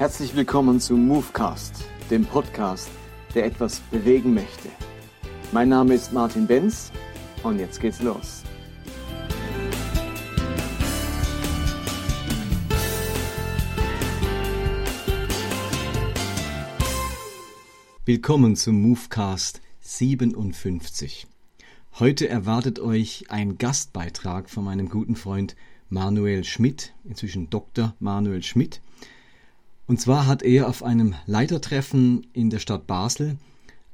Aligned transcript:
Herzlich 0.00 0.34
willkommen 0.34 0.80
zu 0.80 0.96
Movecast, 0.96 1.84
dem 2.10 2.24
Podcast, 2.24 2.88
der 3.34 3.44
etwas 3.44 3.80
bewegen 3.90 4.32
möchte. 4.32 4.70
Mein 5.52 5.68
Name 5.68 5.92
ist 5.92 6.14
Martin 6.14 6.46
Benz 6.46 6.90
und 7.42 7.58
jetzt 7.58 7.78
geht's 7.82 8.00
los. 8.00 8.42
Willkommen 18.06 18.56
zum 18.56 18.80
Movecast 18.80 19.60
57. 19.80 21.26
Heute 21.98 22.26
erwartet 22.26 22.78
euch 22.78 23.26
ein 23.28 23.58
Gastbeitrag 23.58 24.48
von 24.48 24.64
meinem 24.64 24.88
guten 24.88 25.14
Freund 25.14 25.56
Manuel 25.90 26.44
Schmidt, 26.44 26.94
inzwischen 27.04 27.50
Dr. 27.50 27.94
Manuel 27.98 28.42
Schmidt. 28.42 28.80
Und 29.90 30.00
zwar 30.00 30.28
hat 30.28 30.44
er 30.44 30.68
auf 30.68 30.84
einem 30.84 31.16
Leitertreffen 31.26 32.24
in 32.32 32.48
der 32.48 32.60
Stadt 32.60 32.86
Basel 32.86 33.38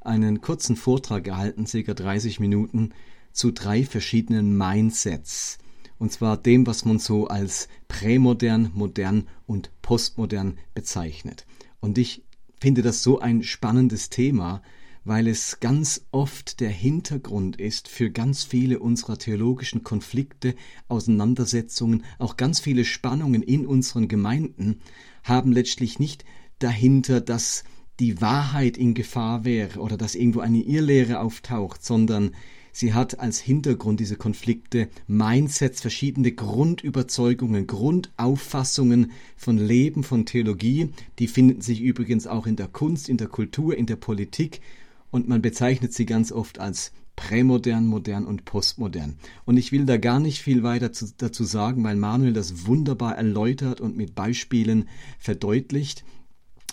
einen 0.02 0.42
kurzen 0.42 0.76
Vortrag 0.76 1.24
gehalten, 1.24 1.66
circa 1.66 1.94
30 1.94 2.38
Minuten, 2.38 2.92
zu 3.32 3.50
drei 3.50 3.82
verschiedenen 3.82 4.58
Mindsets. 4.58 5.56
Und 5.96 6.12
zwar 6.12 6.36
dem, 6.36 6.66
was 6.66 6.84
man 6.84 6.98
so 6.98 7.28
als 7.28 7.68
prämodern, 7.88 8.72
modern 8.74 9.26
und 9.46 9.70
postmodern 9.80 10.58
bezeichnet. 10.74 11.46
Und 11.80 11.96
ich 11.96 12.22
finde 12.60 12.82
das 12.82 13.02
so 13.02 13.20
ein 13.20 13.42
spannendes 13.42 14.10
Thema, 14.10 14.60
weil 15.06 15.28
es 15.28 15.60
ganz 15.60 16.04
oft 16.10 16.58
der 16.58 16.68
Hintergrund 16.68 17.60
ist 17.60 17.86
für 17.86 18.10
ganz 18.10 18.42
viele 18.42 18.80
unserer 18.80 19.16
theologischen 19.16 19.84
Konflikte, 19.84 20.56
Auseinandersetzungen, 20.88 22.02
auch 22.18 22.36
ganz 22.36 22.58
viele 22.58 22.84
Spannungen 22.84 23.42
in 23.42 23.66
unseren 23.66 24.08
Gemeinden 24.08 24.80
haben 25.22 25.52
letztlich 25.52 26.00
nicht 26.00 26.24
dahinter, 26.58 27.20
dass 27.20 27.62
die 28.00 28.20
Wahrheit 28.20 28.76
in 28.76 28.94
Gefahr 28.94 29.44
wäre 29.44 29.78
oder 29.78 29.96
dass 29.96 30.16
irgendwo 30.16 30.40
eine 30.40 30.60
Irrlehre 30.60 31.20
auftaucht, 31.20 31.84
sondern 31.84 32.32
sie 32.72 32.92
hat 32.92 33.20
als 33.20 33.38
Hintergrund 33.38 34.00
diese 34.00 34.16
Konflikte 34.16 34.88
Mindsets, 35.06 35.82
verschiedene 35.82 36.32
Grundüberzeugungen, 36.32 37.68
Grundauffassungen 37.68 39.12
von 39.36 39.56
Leben, 39.56 40.02
von 40.02 40.26
Theologie, 40.26 40.90
die 41.20 41.28
finden 41.28 41.60
sich 41.60 41.80
übrigens 41.80 42.26
auch 42.26 42.48
in 42.48 42.56
der 42.56 42.68
Kunst, 42.68 43.08
in 43.08 43.18
der 43.18 43.28
Kultur, 43.28 43.76
in 43.76 43.86
der 43.86 43.96
Politik 43.96 44.60
und 45.10 45.28
man 45.28 45.42
bezeichnet 45.42 45.92
sie 45.92 46.06
ganz 46.06 46.32
oft 46.32 46.58
als 46.58 46.92
prämodern, 47.16 47.86
modern 47.86 48.26
und 48.26 48.44
postmodern. 48.44 49.16
Und 49.46 49.56
ich 49.56 49.72
will 49.72 49.86
da 49.86 49.96
gar 49.96 50.20
nicht 50.20 50.42
viel 50.42 50.62
weiter 50.62 50.92
zu, 50.92 51.06
dazu 51.16 51.44
sagen, 51.44 51.82
weil 51.82 51.96
Manuel 51.96 52.34
das 52.34 52.66
wunderbar 52.66 53.16
erläutert 53.16 53.80
und 53.80 53.96
mit 53.96 54.14
Beispielen 54.14 54.88
verdeutlicht. 55.18 56.04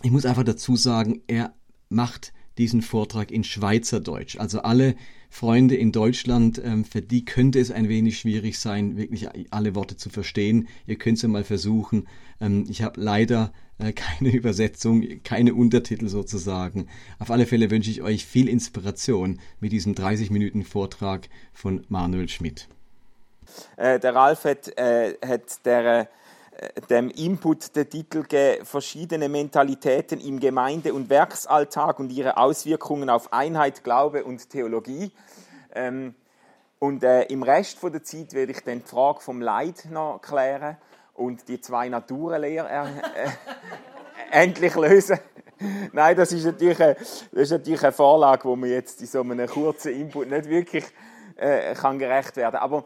Ich 0.03 0.11
muss 0.11 0.25
einfach 0.25 0.43
dazu 0.43 0.75
sagen, 0.75 1.21
er 1.27 1.53
macht 1.89 2.33
diesen 2.57 2.81
Vortrag 2.81 3.31
in 3.31 3.43
Schweizerdeutsch. 3.43 4.37
Also 4.37 4.61
alle 4.61 4.95
Freunde 5.29 5.75
in 5.75 5.91
Deutschland, 5.91 6.61
ähm, 6.63 6.85
für 6.85 7.01
die 7.01 7.25
könnte 7.25 7.59
es 7.59 7.71
ein 7.71 7.89
wenig 7.89 8.19
schwierig 8.19 8.59
sein, 8.59 8.97
wirklich 8.97 9.29
alle 9.51 9.73
Worte 9.73 9.97
zu 9.97 10.09
verstehen. 10.09 10.67
Ihr 10.85 10.97
könnt 10.97 11.17
es 11.17 11.23
ja 11.23 11.29
mal 11.29 11.43
versuchen. 11.43 12.07
Ähm, 12.39 12.65
ich 12.69 12.83
habe 12.83 13.01
leider 13.01 13.51
keine 13.79 14.31
Übersetzung, 14.33 15.23
keine 15.23 15.53
Untertitel 15.53 16.07
sozusagen. 16.07 16.87
Auf 17.19 17.31
alle 17.31 17.45
Fälle 17.45 17.71
wünsche 17.71 17.89
ich 17.89 18.01
euch 18.01 18.25
viel 18.25 18.47
Inspiration 18.47 19.39
mit 19.59 19.71
diesem 19.71 19.95
30 19.95 20.29
Minuten 20.29 20.63
Vortrag 20.63 21.29
von 21.53 21.85
Manuel 21.89 22.29
Schmidt. 22.29 22.67
Äh, 23.77 23.99
der 23.99 24.15
Ralf 24.15 24.45
hat, 24.45 24.77
äh, 24.77 25.15
hat 25.25 25.65
der, 25.65 26.01
äh, 26.51 26.81
dem 26.89 27.09
Input 27.09 27.75
den 27.75 27.89
Titel 27.89 28.23
verschiedene 28.63 29.29
Mentalitäten 29.29 30.19
im 30.19 30.39
Gemeinde- 30.39 30.93
und 30.93 31.09
Werksalltag 31.09 31.99
und 31.99 32.11
ihre 32.11 32.37
Auswirkungen 32.37 33.09
auf 33.09 33.33
Einheit, 33.33 33.83
Glaube 33.83 34.23
und 34.23 34.49
Theologie. 34.49 35.11
Ähm, 35.75 36.15
und 36.79 37.03
äh, 37.03 37.23
im 37.23 37.43
Rest 37.43 37.79
von 37.79 37.91
der 37.91 38.03
Zeit 38.03 38.33
werde 38.33 38.51
ich 38.51 38.59
dann 38.59 38.79
die 38.79 38.85
Frage 38.89 39.21
vom 39.21 39.41
Leid 39.41 39.87
noch 39.89 40.19
klären 40.21 40.77
und 41.13 41.47
die 41.47 41.61
zwei 41.61 41.89
Naturenlehre 41.89 42.69
äh, 42.69 43.25
äh, 43.25 43.29
endlich 44.31 44.75
lösen. 44.75 45.19
Nein, 45.91 46.17
das 46.17 46.31
ist, 46.31 46.45
natürlich 46.45 46.81
eine, 46.81 46.95
das 46.95 47.27
ist 47.31 47.51
natürlich 47.51 47.83
eine 47.83 47.91
Vorlage, 47.91 48.45
wo 48.45 48.55
man 48.55 48.69
jetzt 48.69 49.01
in 49.01 49.07
so 49.07 49.21
einem 49.21 49.47
kurzen 49.47 49.93
Input 49.93 50.29
nicht 50.29 50.49
wirklich 50.49 50.85
äh, 51.35 51.73
kann 51.75 51.99
gerecht 51.99 52.35
werden 52.35 52.57
Aber, 52.57 52.85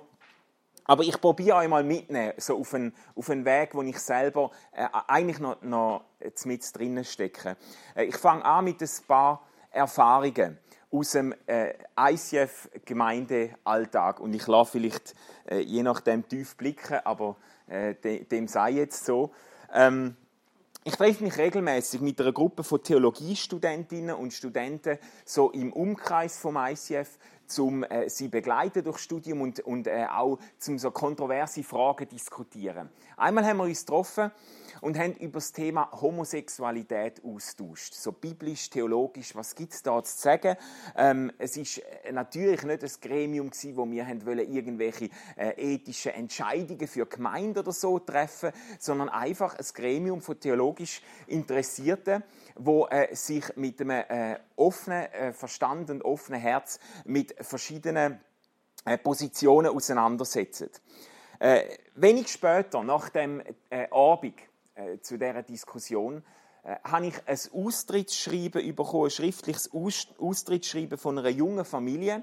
aber 0.86 1.04
ich 1.04 1.20
probiere 1.20 1.58
euch 1.58 1.68
mal 1.68 1.84
mitnehmen, 1.84 2.32
so 2.38 2.58
auf 2.60 2.74
einen, 2.74 2.94
auf 3.16 3.30
einen 3.30 3.44
Weg, 3.46 3.74
wo 3.74 3.82
ich 3.82 4.00
selber 4.00 4.52
äh, 4.72 4.88
eigentlich 5.08 5.40
noch, 5.40 5.62
noch 5.62 6.06
mit 6.46 6.78
drinnen 6.78 7.04
stecke. 7.04 7.58
Äh, 7.96 8.06
ich 8.06 8.16
fange 8.18 8.46
an 8.46 8.64
mit 8.66 8.82
ein 8.82 8.90
paar 9.08 9.42
Erfahrungen 9.72 10.60
aus 10.92 11.12
dem 11.12 11.34
äh, 11.48 11.74
ICF-Gemeindealltag. 11.98 14.20
Und 14.20 14.34
ich 14.34 14.46
lasse 14.48 14.74
vielleicht 14.74 15.16
äh, 15.46 15.60
je 15.60 15.84
nachdem 15.84 16.28
tief 16.28 16.56
blicken, 16.56 17.00
aber 17.04 17.38
äh, 17.68 17.96
dem 17.96 18.48
sei 18.48 18.72
jetzt 18.72 19.06
so. 19.06 19.32
Ähm, 19.74 20.16
ich 20.84 20.96
treffe 20.96 21.24
mich 21.24 21.38
regelmäßig 21.38 22.00
mit 22.00 22.22
einer 22.22 22.32
Gruppe 22.32 22.64
von 22.64 22.82
Theologiestudentinnen 22.82 24.16
und 24.16 24.34
Studenten 24.34 24.98
so 25.26 25.52
im 25.52 25.74
Umkreis 25.74 26.38
vom 26.40 26.56
ICF, 26.56 27.18
um 27.58 27.84
äh, 27.84 28.10
sie 28.10 28.28
begleiten 28.28 28.84
durch 28.84 29.00
Studium 29.00 29.42
und, 29.42 29.60
und 29.62 29.88
äh, 29.88 30.06
auch 30.10 30.40
zum 30.58 30.78
so 30.78 30.92
kontroverse 30.92 31.64
Fragen 31.64 32.08
diskutieren. 32.10 32.90
Einmal 33.16 33.46
haben 33.46 33.58
wir 33.58 33.64
uns 33.64 33.86
getroffen 33.86 34.32
und 34.82 34.98
haben 34.98 35.14
über 35.14 35.40
das 35.40 35.52
Thema 35.52 35.90
Homosexualität 35.92 37.24
austauscht. 37.24 37.94
So 37.94 38.12
biblisch, 38.12 38.70
theologisch, 38.70 39.36
was 39.36 39.56
gibt 39.56 39.74
es 39.74 39.84
da 39.84 40.04
zu 40.04 40.18
sagen? 40.18 40.56
Ähm, 40.96 41.32
es 41.38 41.58
ist 41.58 41.80
äh, 41.80 42.12
natürlich 42.12 42.64
nicht 42.64 42.84
ein 42.84 42.92
Gremium 43.02 43.50
gewesen, 43.50 43.78
wo 43.78 43.90
wir 43.90 44.06
wollen, 44.26 44.52
irgendwelche 44.52 45.10
äh, 45.36 45.54
ethischen 45.58 46.12
Entscheidungen 46.12 46.88
für 46.88 47.06
Gemeinde 47.06 47.62
oder 47.62 47.72
so 47.72 48.00
treffen, 48.00 48.52
sondern 48.80 49.10
einfach 49.10 49.56
ein 49.56 49.66
Gremium 49.74 50.22
von 50.22 50.40
theologisch 50.40 51.02
Interessierten, 51.28 52.24
wo 52.56 52.88
äh, 52.88 53.16
sich 53.16 53.56
mit 53.56 53.82
einem 53.82 54.04
äh, 54.08 54.40
offenen 54.58 55.06
äh, 55.14 55.34
Verstand 55.34 55.90
und 55.90 56.04
offenen 56.04 56.42
Herz 56.42 56.80
mit 57.06 57.36
verschiedenen 57.40 58.20
äh, 58.86 58.98
Positionen 58.98 59.68
auseinandersetzen. 59.68 60.70
Äh, 61.40 61.64
wenig 61.96 62.30
später, 62.30 62.84
nach 62.84 63.10
dem 63.10 63.42
äh, 63.70 63.88
Abend, 63.92 64.36
zu 65.02 65.18
dieser 65.18 65.42
Diskussion, 65.42 66.24
habe 66.84 67.08
ich 67.08 67.16
ein 67.26 67.40
Austrittsschreiben 67.52 68.76
bekommen, 68.76 69.06
ein 69.06 69.10
schriftliches 69.10 69.72
Austrittsschreiben 69.74 71.00
von 71.00 71.18
einer 71.18 71.30
jungen 71.30 71.66
Familie, 71.66 72.22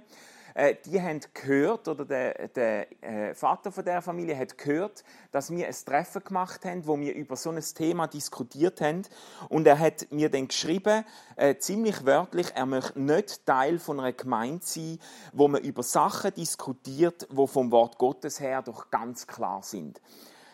äh, 0.55 0.77
die 0.85 1.03
haben 1.03 1.21
gehört, 1.35 1.89
oder 1.89 2.05
der, 2.05 2.49
der 2.49 3.03
äh, 3.03 3.35
Vater 3.35 3.73
von 3.73 3.85
der 3.85 4.01
Familie 4.03 4.39
hat 4.39 4.57
gehört, 4.57 5.03
dass 5.33 5.51
wir 5.51 5.67
ein 5.67 5.75
Treffen 5.75 6.23
gemacht 6.23 6.65
haben, 6.65 6.87
wo 6.87 6.99
wir 6.99 7.13
über 7.15 7.35
so 7.35 7.51
ein 7.51 7.61
Thema 7.61 8.07
diskutiert 8.07 8.81
haben. 8.81 9.03
Und 9.49 9.67
er 9.67 9.81
hat 9.81 10.07
mir 10.13 10.31
dann 10.31 10.47
geschrieben, 10.47 11.05
äh, 11.35 11.57
ziemlich 11.57 12.07
wörtlich, 12.07 12.53
er 12.55 12.67
möchte 12.67 13.01
nicht 13.01 13.45
Teil 13.45 13.81
von 13.81 13.99
einer 13.99 14.13
Gemeinde 14.13 14.65
sein, 14.65 15.01
wo 15.33 15.49
man 15.49 15.61
über 15.63 15.83
Sachen 15.83 16.33
diskutiert, 16.35 17.27
wo 17.31 17.49
vom 17.49 17.73
Wort 17.73 17.99
Gottes 17.99 18.39
her 18.39 18.63
doch 18.63 18.91
ganz 18.91 19.27
klar 19.27 19.63
sind. 19.65 20.01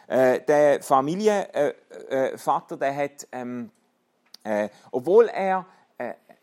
Äh, 0.06 0.40
der 0.40 0.82
Familienvater, 0.82 2.76
der 2.78 2.96
hat, 2.96 3.28
ähm, 3.32 3.70
obwohl 4.90 5.28
er 5.28 5.66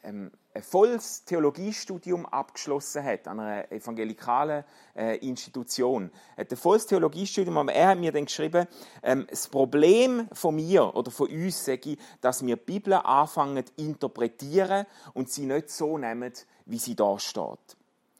ähm, 0.03 0.31
ein 0.57 0.63
volles 0.63 1.23
Theologiestudium 1.25 2.25
abgeschlossen 2.25 3.03
hat 3.03 3.27
an 3.27 3.39
einer 3.39 3.71
evangelikalen 3.71 4.63
äh, 4.95 5.17
Institution. 5.17 6.11
Er 6.35 6.41
hat 6.41 6.51
ein 6.51 6.57
volles 6.57 6.87
Theologiestudium, 6.87 7.57
aber 7.57 7.73
er 7.73 7.89
hat 7.89 7.99
mir 7.99 8.11
dann 8.11 8.25
geschrieben, 8.25 8.67
ähm, 9.03 9.27
das 9.29 9.47
Problem 9.47 10.27
von 10.33 10.55
mir 10.55 10.95
oder 10.95 11.11
von 11.11 11.29
uns 11.29 11.63
sage 11.63 11.91
ich, 11.91 11.99
dass 12.21 12.43
wir 12.45 12.55
die 12.55 12.63
Bibel 12.65 12.93
anfangen 12.93 13.65
zu 13.65 13.73
interpretieren 13.77 14.87
und 15.13 15.29
sie 15.29 15.45
nicht 15.45 15.69
so 15.69 15.97
nehmen, 15.97 16.33
wie 16.65 16.79
sie 16.79 16.95
da 16.95 17.19
steht. 17.19 17.77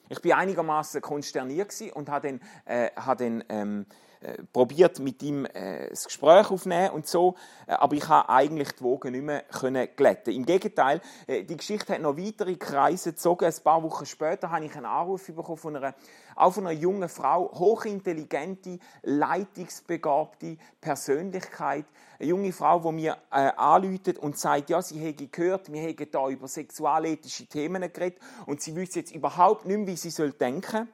Ich 0.09 0.21
bin 0.21 0.33
einigermaßen 0.33 1.01
konsterniert 1.01 1.73
und 1.93 2.09
habe 2.09 2.27
dann, 2.27 2.41
äh, 2.65 2.91
habe 2.95 3.23
dann 3.23 3.43
ähm, 3.49 3.85
äh, 4.21 4.43
probiert 4.51 4.99
mit 4.99 5.21
ihm 5.21 5.45
äh, 5.45 5.89
das 5.89 6.05
Gespräch 6.05 6.49
aufnehmen 6.49 6.91
und 6.91 7.07
so, 7.07 7.35
äh, 7.67 7.73
aber 7.73 7.95
ich 7.95 8.07
habe 8.07 8.29
eigentlich 8.29 8.71
die 8.71 8.81
Wogen 8.81 9.11
nicht 9.11 9.23
mehr 9.23 9.43
können 9.43 9.87
glätten. 9.95 10.33
Im 10.33 10.45
Gegenteil, 10.45 11.01
äh, 11.27 11.43
die 11.43 11.57
Geschichte 11.57 11.93
hat 11.93 12.01
noch 12.01 12.17
weitere 12.17 12.55
Kreise 12.55 13.11
gezogen. 13.11 13.45
Ein 13.45 13.63
paar 13.63 13.83
Wochen 13.83 14.05
später 14.05 14.49
habe 14.49 14.65
ich 14.65 14.75
einen 14.75 14.85
Anruf 14.85 15.27
bekommen 15.27 15.57
von 15.57 15.75
einer, 15.75 15.93
auch 16.35 16.51
von 16.51 16.65
einer 16.65 16.79
jungen 16.79 17.09
Frau, 17.09 17.51
hochintelligente, 17.53 18.79
leitungsbegabte 19.03 20.57
Persönlichkeit, 20.81 21.85
eine 22.19 22.29
junge 22.29 22.51
Frau, 22.53 22.79
die 22.79 22.91
mir 22.91 23.17
äh, 23.31 23.51
anläutet 23.55 24.17
und 24.17 24.37
sagt, 24.37 24.69
ja, 24.69 24.81
sie 24.81 24.99
hätte 24.99 25.27
gehört, 25.27 25.71
wir 25.71 25.81
hätten 25.81 26.09
da 26.11 26.27
über 26.27 26.47
sexualethische 26.47 27.45
Themen 27.45 27.81
geredet 27.81 28.19
und 28.45 28.61
sie 28.61 28.75
wüsste 28.75 28.99
jetzt 28.99 29.13
überhaupt 29.13 29.65
nicht 29.65 29.77
mehr, 29.77 29.87
wie 29.87 29.95
sie 29.95 30.31
denken 30.31 30.71
soll. 30.71 30.87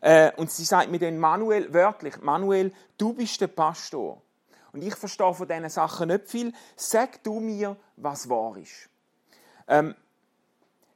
Äh, 0.00 0.32
und 0.36 0.50
sie 0.50 0.64
sagt 0.64 0.90
mir 0.90 0.98
dann 0.98 1.18
Manuel, 1.18 1.72
wörtlich, 1.72 2.20
Manuel, 2.20 2.72
du 2.96 3.12
bist 3.14 3.40
der 3.40 3.48
Pastor. 3.48 4.22
Und 4.72 4.82
ich 4.82 4.94
verstehe 4.94 5.34
von 5.34 5.48
diesen 5.48 5.68
Sachen 5.68 6.08
nicht 6.08 6.28
viel. 6.28 6.52
Sag 6.76 7.22
du 7.24 7.40
mir, 7.40 7.76
was 7.96 8.28
wahr 8.28 8.56
ist. 8.56 8.88
Ähm, 9.66 9.94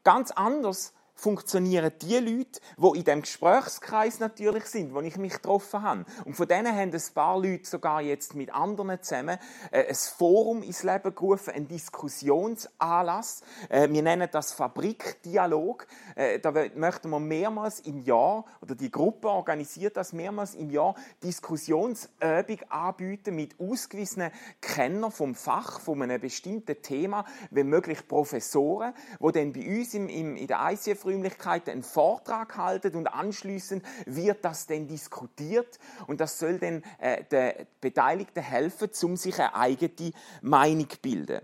ganz 0.04 0.30
anders 0.30 0.92
funktionieren 1.14 1.92
die 2.00 2.18
Leute, 2.18 2.60
die 2.76 2.98
in 2.98 3.04
dem 3.04 3.22
Gesprächskreis 3.22 4.18
natürlich 4.18 4.64
sind, 4.66 4.94
wo 4.94 5.00
ich 5.00 5.16
mich 5.16 5.34
getroffen 5.34 5.82
habe. 5.82 6.04
Und 6.24 6.34
von 6.34 6.48
denen 6.48 6.74
haben 6.74 6.92
ein 6.92 7.02
paar 7.14 7.38
Leute 7.38 7.68
sogar 7.68 8.00
jetzt 8.00 8.34
mit 8.34 8.52
anderen 8.52 9.02
zusammen 9.02 9.38
äh, 9.70 9.88
ein 9.88 9.94
Forum 9.94 10.62
ins 10.62 10.82
Leben 10.82 11.14
gerufen, 11.14 11.52
ein 11.54 11.68
Diskussionsanlass. 11.68 13.42
Äh, 13.68 13.88
wir 13.90 14.02
nennen 14.02 14.28
das 14.30 14.52
Fabrikdialog. 14.52 15.86
Äh, 16.16 16.40
da 16.40 16.52
möchten 16.74 17.10
wir 17.10 17.20
mehrmals 17.20 17.80
im 17.80 17.98
Jahr, 18.00 18.44
oder 18.60 18.74
die 18.74 18.90
Gruppe 18.90 19.28
organisiert 19.28 19.96
das 19.96 20.12
mehrmals 20.12 20.54
im 20.54 20.70
Jahr, 20.70 20.94
Diskussionsübung 21.22 22.58
anbieten 22.68 23.36
mit 23.36 23.60
ausgewiesenen 23.60 24.30
Kennern 24.60 25.12
vom 25.12 25.34
Fach, 25.34 25.80
von 25.80 26.02
einem 26.02 26.20
bestimmten 26.20 26.80
Thema, 26.82 27.24
wenn 27.50 27.68
möglich 27.68 28.06
Professoren, 28.08 28.94
die 29.20 29.32
dann 29.32 29.52
bei 29.52 29.78
uns 29.78 29.94
in 29.94 30.46
der 30.46 30.72
ICF 30.72 31.04
Räumlichkeiten 31.12 31.70
einen 31.70 31.82
Vortrag 31.82 32.56
halten 32.56 32.94
und 32.96 33.06
anschließend 33.06 33.84
wird 34.06 34.44
das 34.44 34.66
dann 34.66 34.86
diskutiert 34.86 35.78
und 36.06 36.20
das 36.20 36.38
soll 36.38 36.58
dann 36.58 36.82
äh, 36.98 37.24
den 37.24 37.66
Beteiligten 37.80 38.42
helfen, 38.42 38.90
um 39.02 39.16
sich 39.16 39.38
eine 39.38 39.54
eigene 39.54 40.12
Meinung 40.40 40.88
zu 40.88 40.98
bilden. 41.00 41.40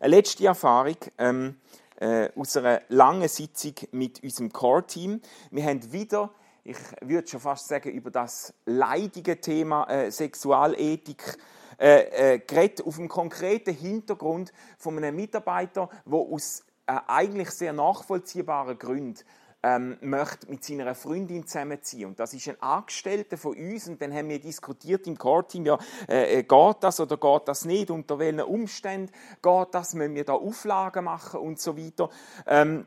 Eine 0.00 0.16
letzte 0.16 0.46
Erfahrung 0.46 0.96
ähm, 1.18 1.56
äh, 1.96 2.30
aus 2.36 2.56
einer 2.56 2.82
langen 2.88 3.28
Sitzung 3.28 3.74
mit 3.92 4.22
unserem 4.22 4.52
Core-Team. 4.52 5.20
Wir 5.50 5.64
haben 5.64 5.92
wieder 5.92 6.30
ich 6.64 6.76
würde 7.00 7.26
schon 7.26 7.40
fast 7.40 7.66
sagen, 7.66 7.90
über 7.90 8.12
das 8.12 8.54
leidige 8.66 9.40
Thema 9.40 9.84
äh, 9.90 10.12
Sexualethik 10.12 11.36
äh, 11.78 12.36
äh, 12.36 12.82
auf 12.84 12.96
dem 12.96 13.08
konkreten 13.08 13.74
Hintergrund 13.74 14.52
von 14.78 14.96
einem 14.96 15.16
Mitarbeiter, 15.16 15.88
der 16.06 16.14
aus 16.14 16.64
eigentlich 16.86 17.50
sehr 17.50 17.72
nachvollziehbaren 17.72 18.78
Gründen 18.78 19.20
ähm, 19.62 19.96
möchte 20.00 20.50
mit 20.50 20.64
seiner 20.64 20.94
Freundin 20.94 21.46
zusammenziehen. 21.46 22.08
Und 22.08 22.20
das 22.20 22.34
ist 22.34 22.48
ein 22.48 22.60
Angestellter 22.60 23.36
von 23.38 23.56
uns. 23.56 23.88
Und 23.88 24.02
dann 24.02 24.12
haben 24.12 24.28
wir 24.28 24.40
diskutiert 24.40 25.06
im 25.06 25.16
Core-Team, 25.16 25.66
ja, 25.66 25.78
äh, 26.08 26.40
äh 26.40 26.42
geht 26.42 26.76
das 26.80 26.98
oder 27.00 27.16
geht 27.16 27.48
das 27.48 27.64
nicht? 27.64 27.90
Unter 27.90 28.18
welchen 28.18 28.40
Umständen 28.40 29.12
geht 29.40 29.68
das? 29.72 29.94
Müssen 29.94 30.14
wir 30.14 30.24
da 30.24 30.34
Auflagen 30.34 31.04
machen 31.04 31.40
und 31.40 31.60
so 31.60 31.76
weiter? 31.76 32.10
Ähm, 32.46 32.86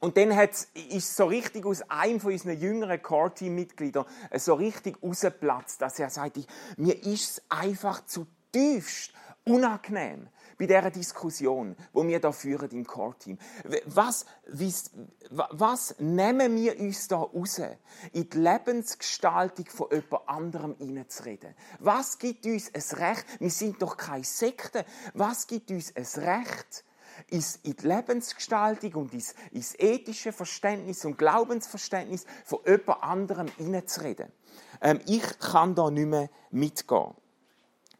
und 0.00 0.16
dann 0.16 0.34
hat, 0.34 0.50
ist 0.74 1.14
so 1.14 1.26
richtig 1.26 1.66
aus 1.66 1.82
einem 1.90 2.20
von 2.20 2.32
unseren 2.32 2.58
jüngeren 2.58 3.02
Core-Team-Mitgliedern 3.02 4.06
äh, 4.30 4.38
so 4.38 4.54
richtig 4.54 5.00
rausgeplatzt, 5.02 5.80
dass 5.80 5.98
er 5.98 6.10
sagt, 6.10 6.38
mir 6.76 6.96
ist 7.04 7.30
es 7.30 7.42
einfach 7.50 8.04
zutiefst 8.06 9.12
unangenehm, 9.44 10.28
bei 10.60 10.66
dieser 10.66 10.90
Diskussion, 10.90 11.74
wo 11.94 12.06
wir 12.06 12.20
da 12.20 12.32
führen 12.32 12.70
im 12.72 12.86
Core-Team. 12.86 13.38
Was, 13.86 14.26
was 15.30 15.94
nehmen 15.98 16.54
wir 16.54 16.78
uns 16.78 17.08
da 17.08 17.16
raus, 17.16 17.62
in 18.12 18.28
die 18.28 18.36
Lebensgestaltung 18.36 19.64
von 19.66 19.88
jemand 19.90 20.28
anderem 20.28 20.76
hineinzureden? 20.76 21.54
Was 21.78 22.18
gibt 22.18 22.44
uns 22.44 22.70
ein 22.74 22.98
Recht? 22.98 23.24
Wir 23.38 23.50
sind 23.50 23.80
doch 23.80 23.96
keine 23.96 24.22
Sekte. 24.22 24.84
Was 25.14 25.46
gibt 25.46 25.70
uns 25.70 25.96
ein 25.96 26.22
Recht, 26.22 26.84
in 27.28 27.42
die 27.64 27.86
Lebensgestaltung 27.86 28.94
und 28.96 29.14
ins, 29.14 29.34
ins 29.52 29.74
ethische 29.78 30.32
Verständnis 30.32 31.06
und 31.06 31.16
Glaubensverständnis 31.16 32.26
von 32.44 32.58
jemand 32.66 33.02
anderem 33.02 33.48
hineinzureden? 33.56 34.30
Ähm, 34.82 35.00
ich 35.06 35.38
kann 35.38 35.74
da 35.74 35.90
nicht 35.90 36.06
mehr 36.06 36.28
mitgehen. 36.50 37.14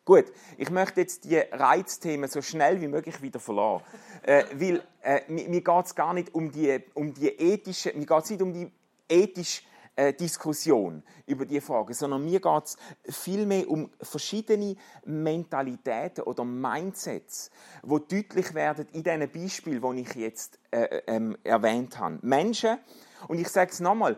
Gut, 0.04 0.24
ich 0.56 0.70
möchte 0.70 1.00
jetzt 1.02 1.24
die 1.24 1.36
Reizthemen 1.36 2.28
so 2.28 2.40
schnell 2.40 2.80
wie 2.80 2.88
möglich 2.88 3.20
wieder 3.20 3.38
verlassen. 3.38 3.84
Äh, 4.22 4.44
weil 4.54 4.82
äh, 5.02 5.20
mir, 5.28 5.48
mir 5.48 5.60
geht 5.60 5.86
es 5.86 5.94
gar 5.94 6.14
nicht 6.14 6.34
um 6.34 6.50
die, 6.50 6.80
um 6.94 7.12
die 7.12 7.28
ethische, 7.28 7.92
mir 7.94 8.06
geht 8.06 8.30
nicht 8.30 8.42
um 8.42 8.52
die 8.52 8.72
ethische 9.08 9.62
äh, 9.96 10.14
Diskussion 10.14 11.02
über 11.26 11.44
die 11.44 11.60
Frage, 11.60 11.92
sondern 11.92 12.24
mir 12.24 12.40
geht 12.40 12.64
es 12.64 12.76
vielmehr 13.04 13.68
um 13.68 13.90
verschiedene 14.00 14.74
Mentalitäten 15.04 16.24
oder 16.24 16.44
Mindsets, 16.44 17.50
wo 17.82 17.98
deutlich 17.98 18.54
werden 18.54 18.86
in 18.92 19.02
diesen 19.02 19.30
Beispielen, 19.30 19.96
die 19.96 20.02
ich 20.02 20.14
jetzt 20.14 20.58
äh, 20.70 21.02
ähm, 21.06 21.36
erwähnt 21.44 21.98
habe. 21.98 22.18
Menschen, 22.22 22.78
und 23.28 23.38
ich 23.38 23.48
sage 23.48 23.72
es 23.72 23.80
nochmal, 23.80 24.16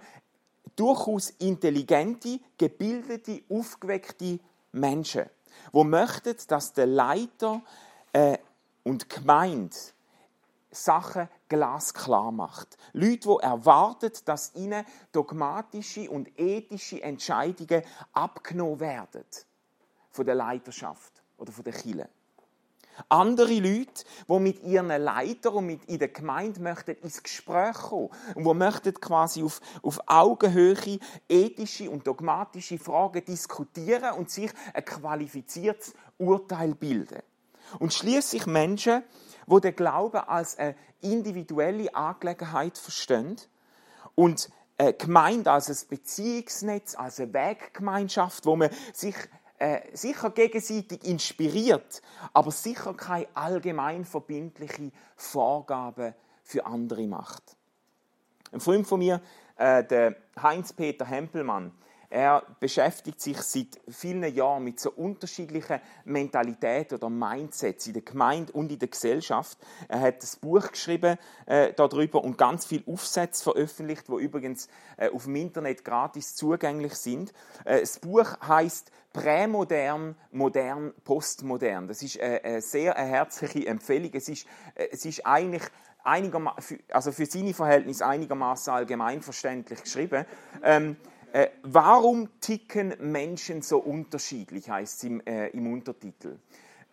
durchaus 0.77 1.31
intelligente, 1.31 2.39
gebildete, 2.57 3.43
aufgeweckte 3.51 4.39
Menschen 4.71 5.25
wo 5.73 5.85
möchten, 5.85 6.37
dass 6.49 6.73
der 6.73 6.87
Leiter 6.87 7.63
äh, 8.13 8.39
und 8.85 9.09
Gemeinde 9.09 9.77
Sachen 10.71 11.29
glasklar 11.49 12.33
macht. 12.33 12.77
Leute, 12.93 13.29
die 13.29 13.43
erwarten, 13.43 14.13
dass 14.25 14.55
ihnen 14.55 14.85
dogmatische 15.13 16.11
und 16.11 16.39
ethische 16.39 17.03
Entscheidungen 17.03 17.83
abgenommen 18.13 18.81
werden 18.81 19.25
von 20.11 20.27
der 20.27 20.35
Leiterschaft 20.35 21.23
oder 21.37 21.53
von 21.53 21.65
der 21.65 21.75
Kirche. 21.75 22.09
Andere 23.09 23.55
Leute, 23.55 24.05
die 24.29 24.39
mit 24.39 24.63
ihren 24.63 24.89
Leitern 24.89 25.55
und 25.55 25.67
mit 25.67 25.85
in 25.87 25.99
der 25.99 26.09
Gemeinde 26.09 26.61
möchten 26.61 26.97
ins 27.03 27.23
Gespräch 27.23 27.75
kommen 27.75 28.11
und 28.35 28.45
die 28.45 28.55
möchten 28.55 28.95
quasi 28.95 29.43
auf, 29.43 29.61
auf 29.83 30.01
Augenhöhe 30.07 30.99
ethische 31.29 31.91
und 31.91 32.07
dogmatische 32.07 32.79
Fragen 32.79 33.25
diskutieren 33.25 34.15
und 34.15 34.31
sich 34.31 34.51
ein 34.75 34.85
qualifiziertes 34.85 35.95
Urteil 36.19 36.75
bilden. 36.75 37.23
Und 37.79 37.93
schließlich 37.93 38.47
Menschen, 38.47 39.03
die 39.47 39.61
den 39.61 39.77
Glauben 39.77 40.19
als 40.19 40.59
eine 40.59 40.77
individuelle 41.01 41.95
Angelegenheit 41.95 42.79
verstehen 42.79 43.37
und 44.15 44.51
Gemeinde 44.99 45.51
als 45.53 45.69
ein 45.69 45.89
Beziehungsnetz, 45.89 46.97
als 46.97 47.21
eine 47.21 47.33
Weggemeinschaft, 47.33 48.47
wo 48.47 48.57
man 48.57 48.71
sich 48.93 49.15
äh, 49.63 49.97
sicher 49.97 50.31
gegenseitig 50.31 51.05
inspiriert, 51.05 52.03
aber 52.33 52.51
sicher 52.51 52.95
keine 52.95 53.29
allgemein 53.35 54.05
verbindliche 54.05 54.91
Vorgaben 55.15 56.15
für 56.43 56.67
andere 56.67 57.07
macht. 57.07 57.57
Ein 58.51 58.59
Freund 58.59 58.89
von 58.89 58.99
mir, 58.99 59.21
äh, 59.57 59.85
der 59.85 60.17
Heinz-Peter 60.43 61.05
Hempelmann, 61.05 61.71
er 62.11 62.43
beschäftigt 62.61 63.23
sich 63.23 63.39
seit 63.39 63.81
vielen 63.89 64.35
Jahren 64.35 64.65
mit 64.65 64.79
so 64.79 64.91
unterschiedlichen 64.91 65.81
Mentalitäten 66.05 66.99
oder 66.99 67.09
Mindsets 67.09 67.87
in 67.87 67.95
der 67.95 68.03
Gemeinde 68.03 68.53
und 68.53 68.71
in 68.71 68.79
der 68.79 68.89
Gesellschaft. 68.89 69.57
Er 69.89 70.01
hat 70.01 70.23
ein 70.23 70.41
Buch 70.43 70.73
geschrieben 70.73 71.17
äh, 71.47 71.73
darüber 71.73 72.23
und 72.23 72.37
ganz 72.37 72.67
viele 72.67 72.83
Aufsätze 72.87 73.45
veröffentlicht, 73.45 74.11
wo 74.11 74.19
übrigens 74.19 74.69
äh, 74.99 75.09
auf 75.09 75.25
dem 75.25 75.37
Internet 75.37 75.87
gratis 75.87 76.35
zugänglich 76.35 76.97
sind. 76.97 77.33
Äh, 77.65 77.81
das 77.81 77.99
Buch 78.01 78.27
heißt 78.47 78.91
Prämodern, 79.13 80.17
modern, 80.31 80.93
postmodern. 81.05 81.89
Das 81.89 82.03
ist 82.03 82.17
äh, 82.17 82.41
eine 82.43 82.61
sehr 82.61 82.97
eine 82.97 83.09
herzliche 83.09 83.67
Empfehlung. 83.67 84.11
Es 84.15 84.29
ist, 84.29 84.47
äh, 84.75 84.89
es 84.91 85.05
ist 85.05 85.27
eigentlich 85.27 85.63
also 86.91 87.13
für 87.13 87.27
seine 87.27 87.55
Verhältnisse 87.55 88.07
einigermaßen 88.07 88.73
allgemeinverständlich 88.73 89.83
geschrieben. 89.83 90.25
Ähm, 90.63 90.97
äh, 91.33 91.49
warum 91.63 92.29
ticken 92.41 92.95
Menschen 93.01 93.63
so 93.63 93.79
unterschiedlich, 93.79 94.69
heißt 94.69 94.99
es 94.99 95.05
im, 95.05 95.21
äh, 95.27 95.49
im 95.49 95.73
Untertitel. 95.73 96.39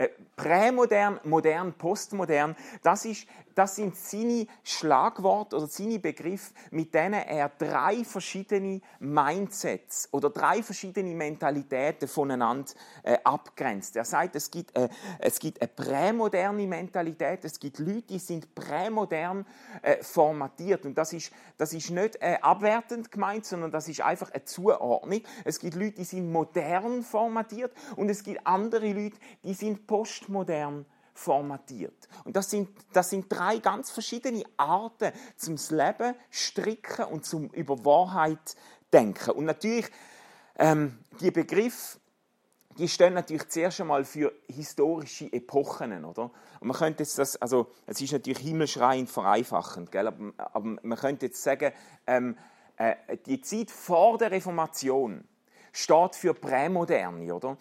Äh, 0.01 0.07
prämodern, 0.37 1.19
modern, 1.25 1.73
postmodern, 1.73 2.55
das, 2.81 3.03
ist, 3.03 3.27
das 3.53 3.75
sind 3.75 3.97
seine 3.97 4.47
Schlagworte 4.63 5.57
oder 5.57 5.67
seine 5.67 5.99
Begriffe, 5.99 6.53
mit 6.71 6.93
denen 6.93 7.21
er 7.21 7.49
drei 7.49 8.05
verschiedene 8.05 8.79
Mindsets 8.99 10.07
oder 10.13 10.29
drei 10.29 10.63
verschiedene 10.63 11.13
Mentalitäten 11.13 12.07
voneinander 12.07 12.71
äh, 13.03 13.17
abgrenzt. 13.25 13.97
Er 13.97 14.05
sagt, 14.05 14.37
es 14.37 14.49
gibt, 14.49 14.73
äh, 14.77 14.87
es 15.19 15.37
gibt 15.37 15.59
eine 15.61 15.67
prämoderne 15.67 16.65
Mentalität, 16.65 17.43
es 17.43 17.59
gibt 17.59 17.79
Leute, 17.79 18.03
die 18.03 18.19
sind 18.19 18.55
prämodern 18.55 19.45
äh, 19.81 20.01
formatiert 20.01 20.85
und 20.85 20.97
das 20.97 21.11
ist, 21.11 21.33
das 21.57 21.73
ist 21.73 21.89
nicht 21.89 22.15
äh, 22.21 22.37
abwertend 22.41 23.11
gemeint, 23.11 23.45
sondern 23.45 23.71
das 23.71 23.89
ist 23.89 23.99
einfach 23.99 24.31
eine 24.31 24.45
Zuordnung. 24.45 25.23
Es 25.43 25.59
gibt 25.59 25.75
Leute, 25.75 25.97
die 25.97 26.05
sind 26.05 26.31
modern 26.31 27.03
formatiert 27.03 27.73
und 27.97 28.07
es 28.07 28.23
gibt 28.23 28.47
andere 28.47 28.93
Leute, 28.93 29.17
die 29.43 29.53
sind 29.53 29.88
postmodern 29.89 30.85
formatiert. 31.15 32.07
Und 32.25 32.35
das 32.35 32.51
sind, 32.51 32.69
das 32.93 33.09
sind 33.09 33.25
drei 33.27 33.57
ganz 33.57 33.89
verschiedene 33.89 34.43
Arten 34.55 35.11
zum 35.35 35.55
Leben 35.71 36.13
stricken 36.29 37.05
und 37.05 37.25
zum 37.25 37.49
über 37.49 37.83
Wahrheit 37.83 38.55
denken. 38.93 39.31
Und 39.31 39.45
natürlich, 39.45 39.87
ähm, 40.57 40.99
die 41.19 41.31
Begriffe, 41.31 41.97
die 42.77 42.87
stehen 42.87 43.15
natürlich 43.15 43.49
zuerst 43.49 43.81
einmal 43.81 44.05
für 44.05 44.31
historische 44.47 45.33
Epochen, 45.33 46.05
oder? 46.05 46.31
Und 46.59 46.67
man 46.67 46.77
könnte 46.77 47.01
jetzt 47.01 47.17
das, 47.17 47.35
also 47.37 47.71
es 47.87 47.99
ist 47.99 48.13
natürlich 48.13 48.37
himmelschreiend 48.37 49.09
vereinfachend, 49.09 49.91
gell? 49.91 50.05
Aber, 50.05 50.33
aber 50.37 50.77
man 50.83 50.97
könnte 50.99 51.25
jetzt 51.25 51.41
sagen, 51.41 51.73
ähm, 52.05 52.37
äh, 52.77 52.95
die 53.25 53.41
Zeit 53.41 53.71
vor 53.71 54.19
der 54.19 54.29
Reformation 54.29 55.27
steht 55.71 56.15
für 56.15 56.33
Prämoderne, 56.33 57.33
oder? 57.33 57.57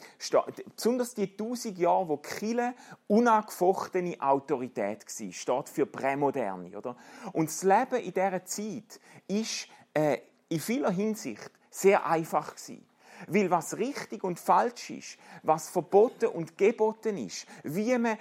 Besonders 0.74 1.14
die 1.14 1.36
tausend 1.36 1.78
Jahre, 1.78 2.08
wo 2.08 2.16
Kille 2.18 2.74
unangefochtene 3.06 4.20
Autorität 4.20 5.04
war, 5.06 5.32
steht 5.32 5.68
für 5.68 5.86
Prämoderne, 5.86 6.76
oder? 6.76 6.96
Und 7.32 7.48
das 7.48 7.62
Leben 7.62 8.02
in 8.02 8.12
dieser 8.12 8.44
Zeit 8.44 9.00
ist 9.26 9.68
äh, 9.94 10.18
in 10.48 10.60
vieler 10.60 10.90
Hinsicht 10.90 11.50
sehr 11.70 12.04
einfach 12.06 12.54
gewesen. 12.54 12.84
Weil 13.26 13.50
was 13.50 13.76
richtig 13.76 14.22
und 14.22 14.38
falsch 14.38 14.90
ist, 14.90 15.18
was 15.42 15.68
verboten 15.68 16.26
und 16.26 16.56
geboten 16.56 17.18
ist, 17.18 17.46
wie 17.64 17.98
man 17.98 18.16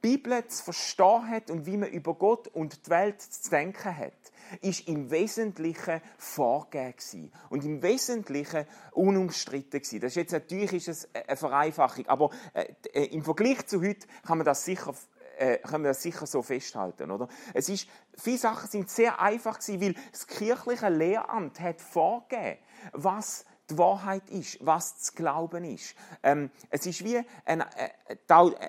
Bibel 0.00 0.46
zu 0.46 0.64
verstehen 0.64 1.28
hat 1.28 1.50
und 1.50 1.66
wie 1.66 1.76
man 1.76 1.90
über 1.90 2.14
Gott 2.14 2.48
und 2.48 2.86
die 2.86 2.90
Welt 2.90 3.20
zu 3.20 3.50
denken 3.50 3.96
hat, 3.96 4.12
ist 4.62 4.88
im 4.88 5.10
Wesentlichen 5.10 6.00
vorgegeben 6.18 7.32
und 7.50 7.64
im 7.64 7.82
Wesentlichen 7.82 8.66
unumstritten 8.92 9.80
gewesen. 9.80 10.00
Das 10.00 10.12
ist 10.12 10.16
jetzt 10.16 10.32
natürlich 10.32 10.90
eine 11.12 11.36
Vereinfachung, 11.36 12.06
aber 12.08 12.30
äh, 12.54 12.66
äh, 12.92 13.04
im 13.06 13.22
Vergleich 13.22 13.66
zu 13.66 13.80
heute 13.80 14.06
kann 14.26 14.38
man 14.38 14.44
das 14.44 14.64
sicher 14.64 14.94
äh, 15.38 15.58
können 15.58 15.84
wir 15.84 15.90
das 15.90 16.02
sicher 16.02 16.26
so 16.26 16.42
festhalten, 16.42 17.10
oder? 17.10 17.28
Es 17.54 17.68
ist, 17.70 17.88
viele 18.14 18.36
Sachen 18.36 18.68
sind 18.68 18.90
sehr 18.90 19.20
einfach 19.20 19.58
gewesen, 19.58 19.80
weil 19.80 19.94
das 20.12 20.26
kirchliche 20.26 20.90
Lehramt 20.90 21.60
hat 21.60 21.80
vorgegeben, 21.80 22.58
was 22.92 23.46
die 23.70 23.78
Wahrheit 23.78 24.28
ist, 24.30 24.58
was 24.60 25.00
zu 25.00 25.14
glauben 25.14 25.64
ist. 25.64 25.94
Ähm, 26.22 26.50
es 26.70 26.86
ist 26.86 27.04
wie 27.04 27.22
ein, 27.44 27.60
äh, 27.60 27.66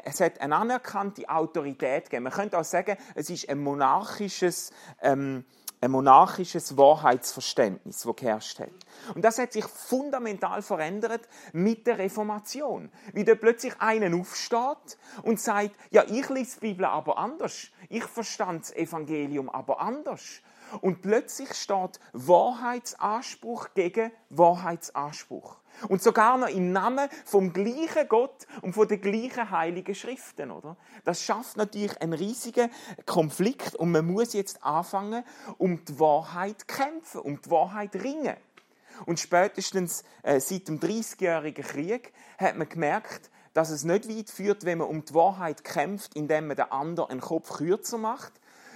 es 0.06 0.20
hat 0.22 0.40
eine 0.40 0.56
anerkannte 0.56 1.28
Autorität 1.30 2.06
gegeben. 2.06 2.24
Man 2.24 2.34
könnte 2.34 2.58
auch 2.58 2.64
sagen, 2.64 2.98
es 3.16 3.30
ist 3.30 3.50
ein 3.50 3.60
monarchisches 3.60 4.72
ähm, 5.02 5.46
ein 5.82 5.92
monarchisches 5.92 6.78
Wahrheitsverständnis, 6.78 8.04
das 8.04 8.16
geherrscht 8.16 8.60
hat. 8.60 8.70
Und 9.16 9.26
das 9.26 9.40
hat 9.40 9.52
sich 9.52 9.66
fundamental 9.66 10.62
verändert 10.62 11.28
mit 11.54 11.88
der 11.88 11.98
Reformation. 11.98 12.92
Wie 13.14 13.24
da 13.24 13.34
plötzlich 13.34 13.74
einer 13.80 14.16
aufsteht 14.16 15.00
und 15.24 15.40
sagt, 15.40 15.72
ja, 15.90 16.04
ich 16.04 16.30
lese 16.30 16.60
die 16.60 16.68
Bibel 16.68 16.86
aber 16.86 17.18
anders. 17.18 17.70
Ich 17.90 18.04
verstand 18.04 18.62
das 18.62 18.76
Evangelium 18.76 19.50
aber 19.50 19.82
anders. 19.82 20.42
Und 20.80 21.02
plötzlich 21.02 21.54
steht 21.54 22.00
Wahrheitsanspruch 22.14 23.74
gegen 23.74 24.12
Wahrheitsanspruch. 24.30 25.58
Und 25.88 26.02
sogar 26.02 26.38
noch 26.38 26.50
im 26.50 26.72
Namen 26.72 27.10
vom 27.26 27.54
gleichen 27.54 28.08
Gott 28.08 28.46
und 28.62 28.74
von 28.74 28.88
den 28.88 29.02
gleichen 29.02 29.50
heiligen 29.50 29.96
Schriften, 29.96 30.52
oder? 30.52 30.78
Das 31.04 31.24
schafft 31.24 31.58
natürlich 31.58 32.00
einen 32.02 32.14
riesigen 32.14 32.70
Konflikt 33.06 33.76
und 33.76 33.92
man 33.92 34.06
muss 34.06 34.34
jetzt 34.34 34.64
anfangen, 34.64 35.24
um 35.58 35.84
die 35.86 36.00
Wahrheit 36.00 36.68
kämpfen, 36.68 37.22
um 37.22 37.42
die 37.42 37.50
Wahrheit 37.50 37.96
ringen. 37.96 38.36
Und 39.06 39.20
spätestens 39.20 40.04
äh, 40.24 40.40
seit 40.40 40.68
dem 40.68 40.80
30-jährigen 40.80 41.66
Krieg 41.66 42.14
hat 42.38 42.58
man 42.58 42.70
gemerkt, 42.70 43.32
dass 43.54 43.70
es 43.70 43.84
nicht 43.84 44.08
weit 44.08 44.30
führt, 44.30 44.66
wenn 44.66 44.78
man 44.78 44.88
um 44.88 45.04
die 45.04 45.14
Wahrheit 45.14 45.64
kämpft, 45.64 46.16
indem 46.16 46.48
man 46.48 46.58
den 46.58 46.72
anderen 46.72 47.10
einen 47.10 47.22
Kopf 47.22 47.58
kürzer 47.58 47.98
macht, 47.98 48.34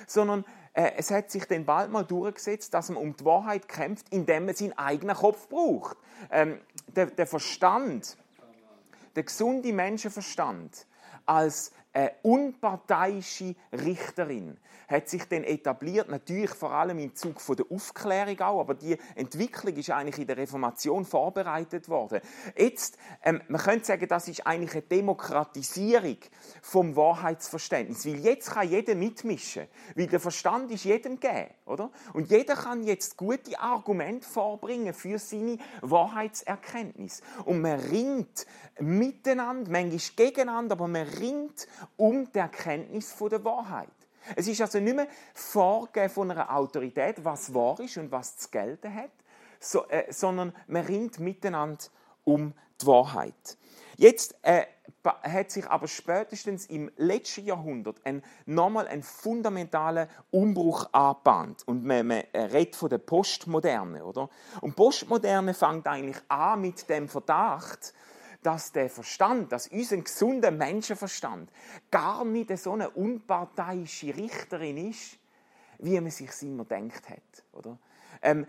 sondern 0.08 0.46
äh, 0.76 0.92
es 0.98 1.10
hat 1.10 1.32
sich 1.32 1.46
dann 1.46 1.66
bald 1.66 1.90
mal 1.90 2.04
durchgesetzt, 2.04 2.74
dass 2.74 2.90
man 2.90 3.02
um 3.02 3.16
die 3.16 3.26
Wahrheit 3.26 3.68
kämpft, 3.68 4.08
indem 4.10 4.46
man 4.46 4.56
seinen 4.56 4.78
eigenen 4.78 5.16
Kopf 5.16 5.48
braucht. 5.48 5.98
Ähm, 6.30 6.60
der, 6.88 7.08
der 7.08 7.26
Verstand, 7.26 8.18
der 9.16 9.24
gesunde 9.24 9.72
Menschenverstand 9.72 10.86
als 11.26 11.72
eine 11.96 12.12
unparteiische 12.24 13.56
Richterin 13.72 14.58
hat 14.88 15.10
sich 15.10 15.24
dann 15.28 15.44
etabliert, 15.44 16.10
natürlich 16.10 16.52
vor 16.52 16.72
allem 16.72 17.00
im 17.00 17.16
Zug 17.16 17.42
von 17.42 17.56
der 17.56 17.66
Aufklärung 17.72 18.40
auch, 18.42 18.60
aber 18.60 18.76
die 18.76 18.98
Entwicklung 19.16 19.76
ist 19.76 19.90
eigentlich 19.90 20.20
in 20.20 20.28
der 20.28 20.38
Reformation 20.38 21.06
vorbereitet 21.06 21.90
worden. 21.90 22.22
Jetzt, 22.56 22.98
ähm, 23.24 23.42
man 23.48 23.62
könnte 23.62 23.86
sagen, 23.86 24.08
das 24.08 24.28
ist 24.28 24.46
eigentlich 24.46 24.74
eine 24.74 24.82
Demokratisierung 24.84 26.18
vom 26.62 26.96
Wahrheitsverständnis, 26.96 28.06
weil 28.06 28.20
jetzt 28.20 28.52
kann 28.52 28.70
jeder 28.70 28.96
mitmischen, 28.96 29.68
weil 29.96 30.08
der 30.08 30.20
Verstand 30.20 30.72
ist 30.72 30.84
jedem 30.84 31.20
gegeben, 31.20 31.50
oder? 31.66 31.92
Und 32.14 32.30
jeder 32.30 32.56
kann 32.56 32.84
jetzt 32.84 33.18
gute 33.18 33.60
Argumente 33.60 34.28
vorbringen 34.28 34.94
für 34.94 35.18
seine 35.18 35.58
Wahrheitserkenntnis. 35.82 37.22
Und 37.46 37.62
man 37.62 37.80
ringt 37.80 38.46
miteinander, 38.80 39.72
manchmal 39.72 40.00
gegeneinander, 40.16 40.74
aber 40.74 40.88
man 40.88 41.08
ringt 41.08 41.68
um 41.98 42.32
die 42.32 42.40
Erkenntnis 42.40 43.16
der 43.18 43.44
Wahrheit. 43.44 43.90
Es 44.36 44.48
ist 44.48 44.62
also 44.62 44.80
nicht 44.80 44.96
mehr 44.96 45.08
Vorgeben 45.34 46.10
von 46.10 46.32
einer 46.32 46.56
Autorität, 46.56 47.24
was 47.24 47.54
wahr 47.54 47.80
ist 47.80 47.98
und 47.98 48.12
was 48.12 48.38
zu 48.38 48.50
gelten 48.50 48.94
hat, 48.94 49.12
so, 49.60 49.88
äh, 49.88 50.12
sondern 50.12 50.54
man 50.68 50.86
ringt 50.86 51.20
miteinander 51.20 51.84
um 52.24 52.54
die 52.82 52.88
Wahrheit. 52.88 53.58
Jetzt 53.98 54.36
äh, 54.42 54.66
hat 55.04 55.52
sich 55.52 55.68
aber 55.68 55.88
spätestens 55.88 56.66
im 56.66 56.92
letzten 56.98 57.46
Jahrhundert 57.46 57.98
ein, 58.04 58.24
nochmal 58.46 58.88
ein 58.88 59.04
fundamentaler 59.04 60.08
Umbruch 60.32 60.90
angebahnt. 60.92 61.68
Und 61.68 61.86
man, 61.86 62.08
man 62.08 62.24
redet 62.34 62.76
von 62.76 62.90
der 62.90 62.98
Postmoderne, 62.98 64.04
oder? 64.04 64.30
Und 64.62 64.76
Postmoderne 64.76 65.54
fängt 65.54 65.88
eigentlich 65.88 66.18
an 66.28 66.62
mit 66.62 66.90
dem 66.90 67.08
Verdacht, 67.08 67.94
dass 68.46 68.72
der 68.72 68.90
Verstand, 68.90 69.52
dass 69.52 69.68
unser 69.68 69.98
gesunder 69.98 70.52
Menschenverstand 70.52 71.52
gar 71.90 72.24
nicht 72.24 72.56
so 72.58 72.74
eine 72.74 72.92
unparteiische 72.92 74.16
Richterin 74.16 74.90
ist, 74.90 75.18
wie 75.80 76.00
man 76.00 76.12
sich 76.12 76.30
immer 76.44 76.66
denkt 76.66 77.10
hat, 77.10 77.44
oder? 77.54 77.78
Ähm, 78.22 78.46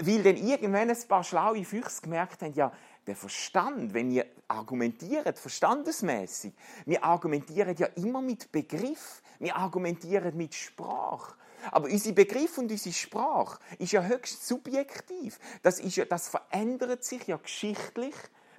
weil 0.00 0.22
dann 0.22 0.36
irgendwann 0.36 0.90
ein 0.90 1.08
paar 1.08 1.22
schlaue 1.22 1.64
Füchse 1.64 2.02
gemerkt 2.02 2.42
haben, 2.42 2.54
ja, 2.54 2.72
der 3.06 3.14
Verstand, 3.14 3.94
wenn 3.94 4.10
ihr 4.10 4.26
argumentiert, 4.48 5.38
verstandesmäßig, 5.38 6.52
wir 6.84 7.04
argumentieren 7.04 7.76
ja 7.76 7.86
immer 7.94 8.20
mit 8.20 8.50
Begriff, 8.50 9.22
wir 9.38 9.54
argumentieren 9.54 10.36
mit 10.36 10.54
Sprache. 10.54 11.36
Aber 11.70 11.88
unser 11.88 12.12
Begriff 12.12 12.58
und 12.58 12.70
unsere 12.70 12.92
Sprache 12.92 13.60
ist 13.78 13.92
ja 13.92 14.02
höchst 14.02 14.46
subjektiv. 14.46 15.38
Das, 15.62 15.78
ist 15.78 15.96
ja, 15.96 16.04
das 16.04 16.28
verändert 16.28 17.04
sich 17.04 17.26
ja 17.26 17.36
geschichtlich 17.36 18.14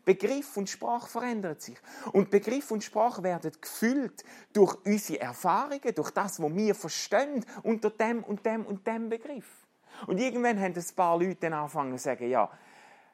Begriff 0.07 0.55
und 0.55 0.69
Sprache 0.69 1.09
verändert 1.09 1.61
sich. 1.61 1.77
Und 2.13 2.29
Begriff 2.29 2.71
und 2.71 2.81
Sprache 2.81 3.23
werden 3.23 3.51
gefüllt 3.59 4.23
durch 4.53 4.77
unsere 4.85 5.19
Erfahrungen, 5.19 5.93
durch 5.93 6.11
das, 6.11 6.41
was 6.41 6.55
wir 6.55 6.75
verstehen 6.75 7.45
unter 7.63 7.89
dem 7.89 8.23
und 8.23 8.45
dem 8.45 8.65
und 8.65 8.87
dem 8.87 9.09
Begriff. 9.09 9.67
Und 10.07 10.17
irgendwann 10.17 10.61
haben 10.61 10.73
ein 10.73 10.95
paar 10.95 11.19
Leute 11.19 11.35
dann 11.41 11.53
angefangen 11.53 11.97
zu 11.97 12.05
sagen, 12.05 12.29
ja, 12.29 12.49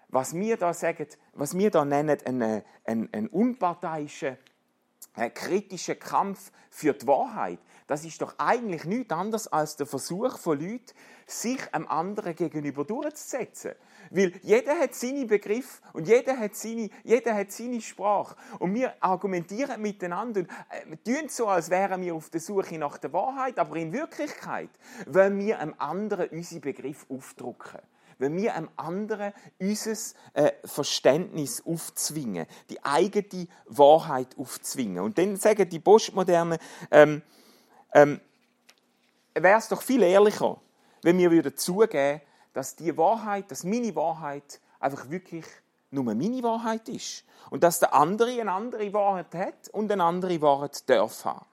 was 0.09 0.35
wir 0.35 0.55
da 0.55 0.71
sagen, 0.71 1.07
was 1.33 1.57
wir 1.57 1.71
da 1.71 1.83
nennen, 1.83 2.15
einen, 2.25 2.61
einen, 2.85 3.11
einen 3.11 3.27
unparteiischen, 3.27 4.37
einen 5.15 5.33
kritischen 5.33 5.97
Kampf 5.97 6.51
für 6.69 6.93
die 6.93 7.07
Wahrheit, 7.07 7.57
das 7.87 8.05
ist 8.05 8.21
doch 8.21 8.35
eigentlich 8.37 8.85
nichts 8.85 9.11
anderes 9.11 9.47
als 9.47 9.77
der 9.77 9.87
Versuch 9.87 10.37
von 10.37 10.59
Leuten, 10.59 10.93
sich 11.25 11.73
einem 11.73 11.87
anderen 11.87 12.35
gegenüber 12.35 12.85
durchzusetzen. 12.85 13.73
Weil 14.09 14.33
jeder 14.41 14.77
hat 14.79 14.95
seine 14.95 15.25
Begriff 15.25 15.81
und 15.93 16.07
jeder 16.07 16.37
hat 16.37 16.55
seine, 16.55 16.89
jeder 17.03 17.33
hat 17.35 17.51
seine 17.51 17.81
Sprache. 17.81 18.35
Und 18.59 18.73
wir 18.73 18.93
argumentieren 18.99 19.81
miteinander 19.81 20.41
und 20.41 20.49
äh, 20.69 20.97
tun 20.97 21.29
so, 21.29 21.47
als 21.47 21.69
wären 21.69 22.01
wir 22.01 22.15
auf 22.15 22.29
der 22.29 22.41
Suche 22.41 22.77
nach 22.77 22.97
der 22.97 23.13
Wahrheit, 23.13 23.59
aber 23.59 23.75
in 23.77 23.93
Wirklichkeit 23.93 24.69
wollen 25.07 25.39
wir 25.39 25.59
einem 25.59 25.75
anderen 25.77 26.29
unseren 26.29 26.61
Begriff 26.61 27.05
aufdrucken 27.09 27.79
wenn 28.19 28.37
wir 28.37 28.55
einem 28.55 28.69
anderen 28.77 29.33
unser 29.59 29.97
äh, 30.33 30.51
Verständnis 30.63 31.63
aufzwingen, 31.65 32.45
die 32.69 32.83
eigene 32.83 33.47
Wahrheit 33.65 34.37
aufzwingen. 34.37 35.03
Und 35.03 35.17
dann 35.17 35.35
sagen 35.35 35.67
die 35.67 35.79
Postmodernen, 35.79 36.57
ähm, 36.91 37.21
ähm, 37.93 38.19
wäre 39.33 39.57
es 39.57 39.67
doch 39.67 39.81
viel 39.81 40.03
ehrlicher, 40.03 40.59
wenn 41.01 41.17
wir 41.17 41.31
würden 41.31 41.57
zugeben, 41.57 42.21
dass 42.53 42.75
die 42.75 42.95
Wahrheit, 42.97 43.51
dass 43.51 43.63
meine 43.63 43.95
Wahrheit 43.95 44.59
einfach 44.79 45.09
wirklich 45.09 45.45
nur 45.91 46.03
meine 46.03 46.41
Wahrheit 46.43 46.87
ist. 46.89 47.23
Und 47.49 47.63
dass 47.63 47.79
der 47.79 47.93
andere 47.93 48.39
eine 48.39 48.51
andere 48.51 48.91
Wahrheit 48.93 49.33
hat 49.35 49.69
und 49.71 49.91
eine 49.91 50.03
andere 50.03 50.41
Wahrheit 50.41 50.89
darf 50.89 51.25
haben. 51.25 51.45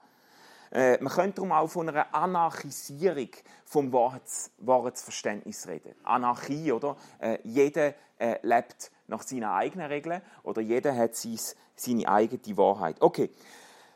Äh, 0.71 0.97
man 1.01 1.11
könnte 1.11 1.35
darum 1.35 1.51
auch 1.51 1.67
von 1.67 1.89
einer 1.89 2.13
Anarchisierung 2.13 3.29
vom 3.65 3.91
Wahrheits 3.91 4.51
Wahrheitsverständnis 4.57 5.67
reden. 5.67 5.93
Anarchie, 6.03 6.71
oder? 6.71 6.95
Äh, 7.19 7.39
jeder 7.43 7.93
äh, 8.17 8.39
lebt 8.41 8.91
nach 9.07 9.23
seinen 9.23 9.43
eigenen 9.43 9.87
Regeln 9.87 10.21
oder 10.43 10.61
jeder 10.61 10.95
hat 10.95 11.15
seine 11.15 12.07
eigene 12.07 12.57
Wahrheit. 12.57 13.01
Okay, 13.01 13.29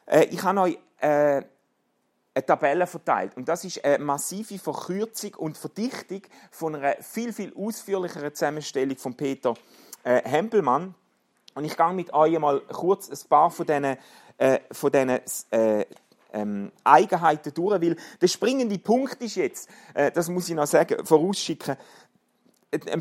äh, 0.05 0.25
ich 0.25 0.43
habe 0.43 0.61
euch 0.61 0.77
äh, 0.99 1.43
eine 2.35 2.45
Tabelle 2.45 2.85
verteilt. 2.85 3.35
Und 3.37 3.47
das 3.47 3.63
ist 3.63 3.83
eine 3.83 4.03
massive 4.03 4.59
Verkürzung 4.59 5.33
und 5.35 5.57
Verdichtung 5.57 6.21
von 6.51 6.75
einer 6.75 6.95
viel, 7.01 7.31
viel 7.31 7.53
ausführlicheren 7.55 8.33
Zusammenstellung 8.35 8.97
von 8.97 9.15
Peter 9.15 9.53
äh, 10.03 10.21
Hempelmann. 10.23 10.93
Und 11.55 11.63
ich 11.63 11.77
gehe 11.77 11.93
mit 11.93 12.13
euch 12.13 12.37
mal 12.37 12.59
kurz 12.59 13.09
ein 13.09 13.29
paar 13.29 13.49
von 13.49 13.65
diesen, 13.65 13.97
äh, 14.37 14.59
von 14.71 14.91
diesen 14.91 15.09
äh, 15.51 15.85
ähm, 16.33 16.71
Eigenheiten 16.83 17.53
durch, 17.53 17.81
weil 17.81 17.95
der 18.21 18.27
springende 18.27 18.77
Punkt 18.79 19.21
ist 19.21 19.35
jetzt, 19.35 19.69
äh, 19.93 20.11
das 20.11 20.27
muss 20.27 20.49
ich 20.49 20.55
noch 20.55 20.67
sagen, 20.67 21.05
vorausschicken, 21.05 21.77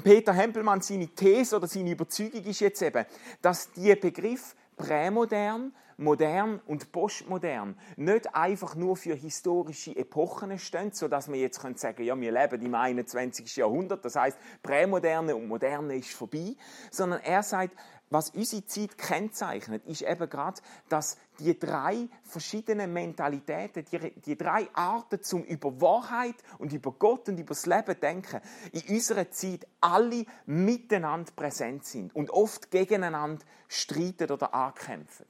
Peter 0.04 0.32
Hempelmann, 0.32 0.80
seine 0.82 1.08
These 1.08 1.56
oder 1.56 1.66
seine 1.66 1.90
Überzeugung 1.90 2.44
ist 2.44 2.60
jetzt 2.60 2.80
eben, 2.80 3.04
dass 3.42 3.72
die 3.72 3.92
Begriff 3.96 4.54
prämodern, 4.76 5.72
modern 5.96 6.60
und 6.66 6.92
postmodern 6.92 7.76
nicht 7.96 8.34
einfach 8.34 8.74
nur 8.74 8.96
für 8.96 9.14
historische 9.14 9.96
Epochen 9.96 10.58
stehen, 10.58 10.92
sodass 10.92 11.30
wir 11.30 11.38
jetzt 11.38 11.60
sagen 11.60 11.76
können, 11.76 12.06
ja, 12.06 12.20
wir 12.20 12.32
leben 12.32 12.62
im 12.62 12.74
21. 12.74 13.56
Jahrhundert, 13.56 14.04
das 14.04 14.16
heißt, 14.16 14.38
prämoderne 14.62 15.36
und 15.36 15.46
moderne 15.46 15.96
ist 15.96 16.12
vorbei, 16.12 16.56
sondern 16.90 17.20
er 17.20 17.42
sagt, 17.42 17.76
was 18.10 18.30
unsere 18.30 18.64
Zeit 18.66 18.96
kennzeichnet, 18.96 19.84
ist 19.86 20.02
eben 20.02 20.28
gerade, 20.28 20.60
dass 20.88 21.16
die 21.40 21.58
drei 21.58 22.08
verschiedenen 22.22 22.92
Mentalitäten, 22.92 23.84
die, 23.90 24.20
die 24.20 24.36
drei 24.36 24.68
Arten 24.72 25.22
zum 25.22 25.42
über 25.44 25.80
Wahrheit 25.80 26.36
und 26.58 26.72
über 26.72 26.92
Gott 26.92 27.28
und 27.28 27.38
über 27.38 27.54
das 27.54 27.66
Leben 27.66 27.98
denken, 28.00 28.40
in 28.72 28.94
unserer 28.94 29.30
Zeit 29.30 29.66
alle 29.80 30.26
miteinander 30.46 31.32
präsent 31.34 31.84
sind 31.84 32.14
und 32.14 32.30
oft 32.30 32.70
gegeneinander 32.70 33.44
streiten 33.68 34.30
oder 34.30 34.54
ankämpfen. 34.54 35.26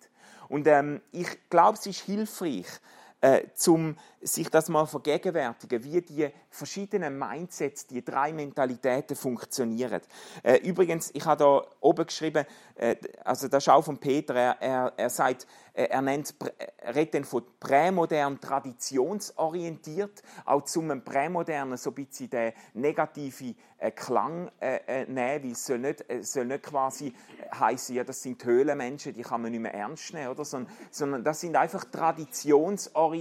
Und 0.49 0.67
ähm, 0.67 1.01
ich 1.11 1.49
glaube, 1.49 1.79
es 1.79 1.87
ist 1.87 2.01
hilfreich, 2.01 2.67
äh, 3.25 3.43
um 3.69 3.97
sich 4.21 4.51
das 4.51 4.69
mal 4.69 4.87
vergegenwärtigen, 4.87 5.83
wie 5.85 6.01
die 6.01 6.29
verschiedenen 6.51 7.19
Mindsets, 7.19 7.87
die 7.87 8.05
drei 8.05 8.33
Mentalitäten 8.33 9.17
funktionieren. 9.17 10.01
Äh, 10.43 10.57
übrigens, 10.59 11.11
ich 11.15 11.25
habe 11.25 11.39
da 11.39 11.63
oben 11.81 12.07
geschrieben, 12.07 12.47
äh, 12.75 12.97
also 13.25 13.49
das 13.49 13.65
ist 13.65 13.69
auch 13.69 13.85
von 13.85 13.99
Peter, 13.99 14.35
er, 14.35 14.57
er, 14.61 14.93
er 14.97 15.11
sagt, 15.11 15.47
äh, 15.75 15.85
er 15.85 16.03
nennt, 16.03 16.35
er 16.79 16.95
redet 16.95 17.27
von 17.27 17.45
prämodern, 17.61 18.41
traditionsorientiert, 18.41 20.23
auch 20.45 20.65
zum 20.65 21.03
prämodernen 21.03 21.77
so 21.77 21.91
ein 21.91 21.95
bisschen 21.95 22.31
den 22.31 22.53
negativen 22.75 23.57
äh, 23.79 23.91
Klang 23.91 24.51
äh, 24.61 24.77
äh, 24.87 25.05
nehmen, 25.07 25.45
weil 25.45 25.53
es 25.53 25.67
soll 25.67 25.79
nicht, 25.79 26.09
äh, 26.11 26.23
soll 26.23 26.47
nicht 26.47 26.63
quasi 26.63 27.13
heißen, 27.59 27.95
ja, 27.95 28.05
das 28.05 28.23
sind 28.23 28.43
Höhlenmenschen, 28.45 29.13
die 29.13 29.23
kann 29.23 29.43
man 29.43 29.51
nicht 29.51 29.61
mehr 29.61 29.75
ernst 29.75 30.15
nehmen, 30.15 30.29
oder? 30.29 30.45
Sondern, 30.45 30.73
sondern 30.91 31.25
das 31.25 31.41
sind 31.41 31.57
einfach 31.57 31.85
traditionsorientierte 31.85 33.14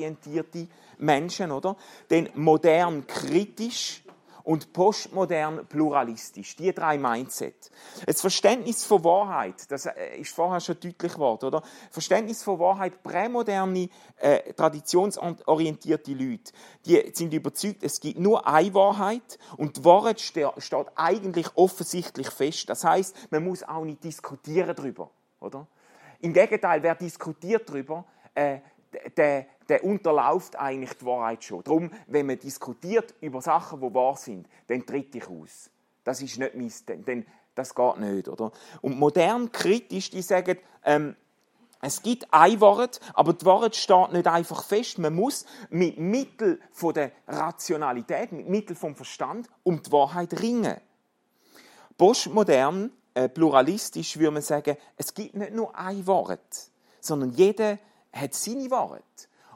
Menschen, 0.98 1.52
oder? 1.52 1.76
Denn 2.10 2.30
modern 2.36 3.06
kritisch, 3.08 4.04
und 4.44 4.74
postmodern 4.74 5.66
pluralistisch. 5.68 6.56
Die 6.56 6.74
drei 6.74 6.98
Mindset. 6.98 7.72
Das 8.06 8.22
Verständnis 8.22 8.86
von 8.86 9.04
Wahrheit, 9.04 9.72
das 9.72 9.86
äh, 9.86 10.18
ist 10.18 10.36
vorher 10.36 10.60
schon 10.60 10.76
deutlich 10.76 11.14
geworden, 11.14 11.46
oder? 11.46 11.64
Verständnis 11.92 12.44
von 12.44 12.60
Wahrheit, 12.60 13.02
prämoderne, 13.02 13.90
äh, 14.18 14.54
traditionsorientierte 14.54 16.14
Leute, 16.14 16.52
die 16.86 17.12
sind 17.14 17.34
überzeugt, 17.34 17.84
es 17.84 18.00
gibt 18.00 18.20
nur 18.20 18.46
eine 18.46 18.74
Wahrheit 18.74 19.40
und 19.58 19.78
die 19.78 19.86
Wahrheit 19.86 20.20
steht 20.20 20.88
eigentlich 20.96 21.48
offensichtlich 21.56 22.30
fest. 22.30 22.70
Das 22.70 22.84
heißt, 22.84 23.32
man 23.32 23.44
muss 23.44 23.64
auch 23.64 23.86
nicht 23.86 24.04
diskutieren 24.04 24.76
darüber, 24.76 25.10
oder? 25.40 25.68
Im 26.20 26.34
Gegenteil, 26.34 26.82
wer 26.84 26.96
diskutiert 26.96 27.68
darüber, 27.68 28.06
äh, 28.34 28.60
der, 29.18 29.48
der 29.70 29.84
unterläuft 29.84 30.58
eigentlich 30.58 30.94
die 30.94 31.06
Wahrheit 31.06 31.44
schon. 31.44 31.64
Darum, 31.64 31.92
wenn 32.08 32.26
man 32.26 32.40
diskutiert 32.40 33.14
über 33.22 33.42
Sachen, 33.42 33.82
die 33.82 33.94
wahr 33.94 34.18
sind, 34.18 34.48
dann 34.68 34.86
tritt 34.86 35.16
ich 35.16 35.28
aus. 35.28 35.70
Das 36.04 36.22
ist 36.22 36.38
nicht 36.38 36.56
mein, 36.56 37.06
denn 37.06 37.26
das 37.56 37.76
geht 37.76 37.98
nicht, 37.98 38.28
oder? 38.28 38.52
Und 38.82 38.98
modern 38.98 39.52
kritisch, 39.52 40.10
die 40.10 40.22
sagen, 40.22 40.58
ähm, 40.84 41.16
es 41.86 42.02
gibt 42.02 42.34
ein 42.34 42.62
Wort, 42.62 43.02
aber 43.14 43.34
die 43.34 43.46
Wort 43.46 43.76
steht 43.76 44.14
nicht 44.14 44.26
einfach 44.26 44.64
fest. 44.64 45.00
Man 45.00 45.16
muss 45.16 45.46
mit 45.70 46.00
Mittel 46.00 46.62
der 46.96 47.12
Rationalität, 47.28 48.32
mit 48.32 48.48
Mittel 48.48 48.74
vom 48.74 48.96
Verstand 48.96 49.50
um 49.64 49.84
die 49.84 49.92
Wahrheit 49.92 50.42
ringen. 50.42 50.80
Postmodern, 51.98 52.92
äh, 53.14 53.28
pluralistisch 53.28 54.18
würde 54.18 54.32
man 54.32 54.42
sagen, 54.42 54.78
es 54.96 55.14
gibt 55.14 55.36
nicht 55.36 55.54
nur 55.54 55.78
ein 55.78 56.08
Wort, 56.08 56.72
sondern 57.02 57.32
jeder 57.32 57.78
hat 58.14 58.34
seine 58.34 58.72
Wahrheit. 58.72 59.04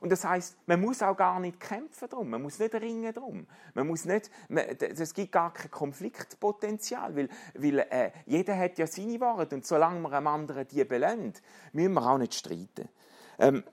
Und 0.01 0.11
das 0.11 0.23
heißt, 0.23 0.57
man 0.65 0.81
muss 0.81 1.01
auch 1.01 1.15
gar 1.15 1.39
nicht 1.39 1.59
kämpfen 1.59 2.09
drum, 2.09 2.29
man 2.29 2.41
muss 2.41 2.59
nicht 2.59 2.73
ringen 2.75 3.13
drum, 3.13 3.47
man 3.73 3.87
muss 3.87 4.05
nicht, 4.05 4.29
es 4.49 5.13
gibt 5.13 5.31
gar 5.31 5.53
kein 5.53 5.71
Konfliktpotenzial, 5.71 7.15
weil, 7.15 7.29
weil 7.55 7.79
äh, 7.79 8.11
jeder 8.25 8.57
hat 8.57 8.77
ja 8.77 8.87
seine 8.87 9.19
Wahrheit 9.19 9.53
und 9.53 9.65
solange 9.65 9.99
man 9.99 10.13
einem 10.13 10.27
anderen 10.27 10.67
die 10.67 10.83
belohnt, 10.83 11.41
müssen 11.73 11.93
wir 11.93 12.09
auch 12.09 12.17
nicht 12.17 12.33
streiten. 12.33 12.89
Ähm, 13.39 13.63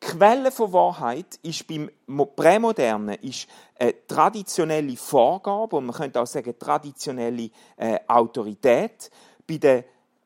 Quelle 0.00 0.50
von 0.50 0.72
Wahrheit 0.72 1.38
ist 1.42 1.66
beim 1.66 1.90
Prämodernen 2.34 3.16
ist 3.16 3.46
eine 3.78 4.06
traditionelle 4.06 4.96
Vorgabe 4.96 5.76
und 5.76 5.86
man 5.86 5.94
könnte 5.94 6.22
auch 6.22 6.26
sagen 6.26 6.58
traditionelle 6.58 7.50
äh, 7.76 7.98
Autorität. 8.08 9.10
Bei 9.46 9.58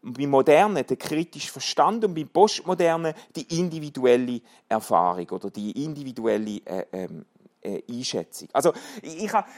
der 0.05 0.13
beim 0.13 0.31
Modernen 0.31 0.85
der 0.87 0.97
kritische 0.97 1.51
Verstand 1.51 2.05
und 2.05 2.15
beim 2.15 2.29
Postmodernen 2.29 3.15
die 3.35 3.59
individuelle 3.59 4.41
Erfahrung 4.69 5.29
oder 5.31 5.51
die 5.51 5.85
individuelle 5.85 6.61
äh, 6.65 6.85
ähm, 6.93 7.25
äh, 7.63 7.83
Einschätzung. 7.91 8.49
Also 8.53 8.73
ich, 9.03 9.25
ich 9.25 9.33
habe 9.33 9.49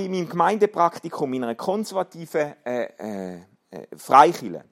in 0.00 0.10
meinem 0.10 0.28
Gemeindepraktikum 0.28 1.32
in 1.34 1.44
einer 1.44 1.54
konservativen 1.54 2.54
äh, 2.64 2.84
äh, 2.98 3.40
äh 3.70 3.86
Freikirche 3.96 4.64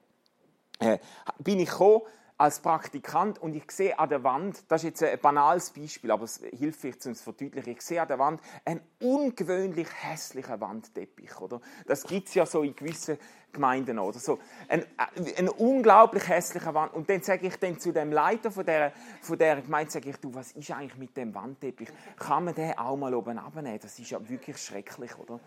äh, 0.79 0.99
bin 1.39 1.59
ich 1.59 1.69
gekommen 1.69 2.01
als 2.37 2.59
Praktikant 2.59 3.39
und 3.41 3.55
ich 3.55 3.71
sehe 3.71 3.97
an 3.97 4.09
der 4.09 4.23
Wand, 4.23 4.63
das 4.67 4.83
ist 4.83 5.01
jetzt 5.01 5.03
ein 5.03 5.19
banales 5.19 5.69
Beispiel, 5.69 6.11
aber 6.11 6.25
es 6.25 6.41
hilft 6.57 6.81
vielleicht, 6.81 7.05
um 7.05 7.13
es 7.13 7.19
zu 7.19 7.23
verdeutlichen, 7.23 7.71
ich 7.71 7.81
sehe 7.81 8.01
an 8.01 8.07
der 8.07 8.19
Wand 8.19 8.41
einen 8.65 8.81
ungewöhnlich 9.01 9.87
hässlichen 10.01 10.59
Wandteppich. 10.59 11.39
Oder? 11.39 11.61
Das 11.85 12.03
gibt 12.03 12.27
es 12.27 12.33
ja 12.33 12.45
so 12.45 12.61
in 12.63 12.75
gewissen 12.75 13.17
Gemeinden 13.53 13.99
oder 13.99 14.19
so. 14.19 14.39
Ein, 14.67 14.81
äh, 14.81 15.37
ein 15.37 15.47
unglaublich 15.47 16.27
hässlicher 16.27 16.73
Wand. 16.73 16.93
Und 16.93 17.09
dann 17.09 17.21
sage 17.21 17.47
ich 17.47 17.55
dann 17.55 17.79
zu 17.79 17.93
dem 17.93 18.11
Leiter 18.11 18.51
von 18.51 18.65
der, 18.65 18.91
von 19.21 19.37
der 19.37 19.61
Gemeinde, 19.61 19.91
sage 19.91 20.09
ich, 20.09 20.17
du, 20.17 20.33
was 20.33 20.51
ist 20.51 20.71
eigentlich 20.71 20.97
mit 20.97 21.15
dem 21.15 21.33
Wandteppich? 21.33 21.89
Kann 22.19 22.43
man 22.43 22.53
den 22.53 22.77
auch 22.77 22.97
mal 22.97 23.13
oben 23.13 23.39
abnehmen? 23.39 23.79
Das 23.81 23.97
ist 23.97 24.11
ja 24.11 24.27
wirklich 24.27 24.57
schrecklich, 24.57 25.17
oder? 25.17 25.39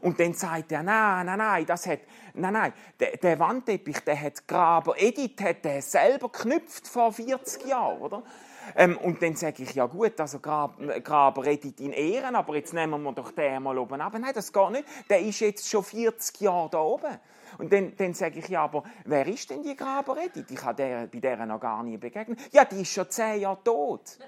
Und 0.00 0.18
dann 0.18 0.34
sagt 0.34 0.72
er, 0.72 0.82
nein, 0.82 1.26
nein, 1.26 1.38
nein, 1.38 1.66
das 1.66 1.86
hat, 1.86 2.00
nein, 2.34 2.52
nein, 2.52 2.72
der, 2.98 3.16
der 3.16 3.38
Wandteppich, 3.38 4.00
der 4.00 4.20
hat 4.20 4.46
Graber 4.48 4.94
Edith 4.96 5.40
hat 5.42 5.64
der 5.64 5.82
selber 5.82 6.28
geknüpft 6.28 6.88
vor 6.88 7.12
40 7.12 7.66
Jahren, 7.66 8.00
oder? 8.00 8.22
Ähm, 8.76 8.96
und 8.98 9.20
dann 9.22 9.34
sage 9.34 9.62
ich, 9.62 9.74
ja 9.74 9.86
gut, 9.86 10.18
also 10.20 10.38
Graber, 10.38 11.00
Graber 11.00 11.46
Edith 11.46 11.80
in 11.80 11.92
Ehren, 11.92 12.36
aber 12.36 12.54
jetzt 12.56 12.72
nehmen 12.72 13.02
wir 13.02 13.12
doch 13.12 13.32
den 13.32 13.62
mal 13.62 13.76
oben 13.76 14.00
ab. 14.00 14.12
Nein, 14.18 14.32
das 14.34 14.52
geht 14.52 14.70
nicht. 14.70 14.84
Der 15.10 15.20
ist 15.20 15.40
jetzt 15.40 15.68
schon 15.68 15.82
40 15.82 16.40
Jahre 16.40 16.70
da 16.70 16.80
oben. 16.80 17.18
Und 17.58 17.72
dann, 17.72 17.94
dann 17.96 18.14
sage 18.14 18.38
ich, 18.38 18.48
ja, 18.48 18.64
aber 18.64 18.84
wer 19.04 19.26
ist 19.26 19.50
denn 19.50 19.62
die 19.62 19.76
Graber 19.76 20.16
Edith? 20.16 20.46
Ich 20.50 20.62
habe 20.62 20.76
der, 20.76 21.06
bei 21.06 21.20
der 21.20 21.44
noch 21.44 21.60
gar 21.60 21.82
nie 21.82 21.98
begegnet. 21.98 22.38
Ja, 22.52 22.64
die 22.64 22.82
ist 22.82 22.92
schon 22.92 23.10
10 23.10 23.40
Jahre 23.40 23.62
tot. 23.62 24.18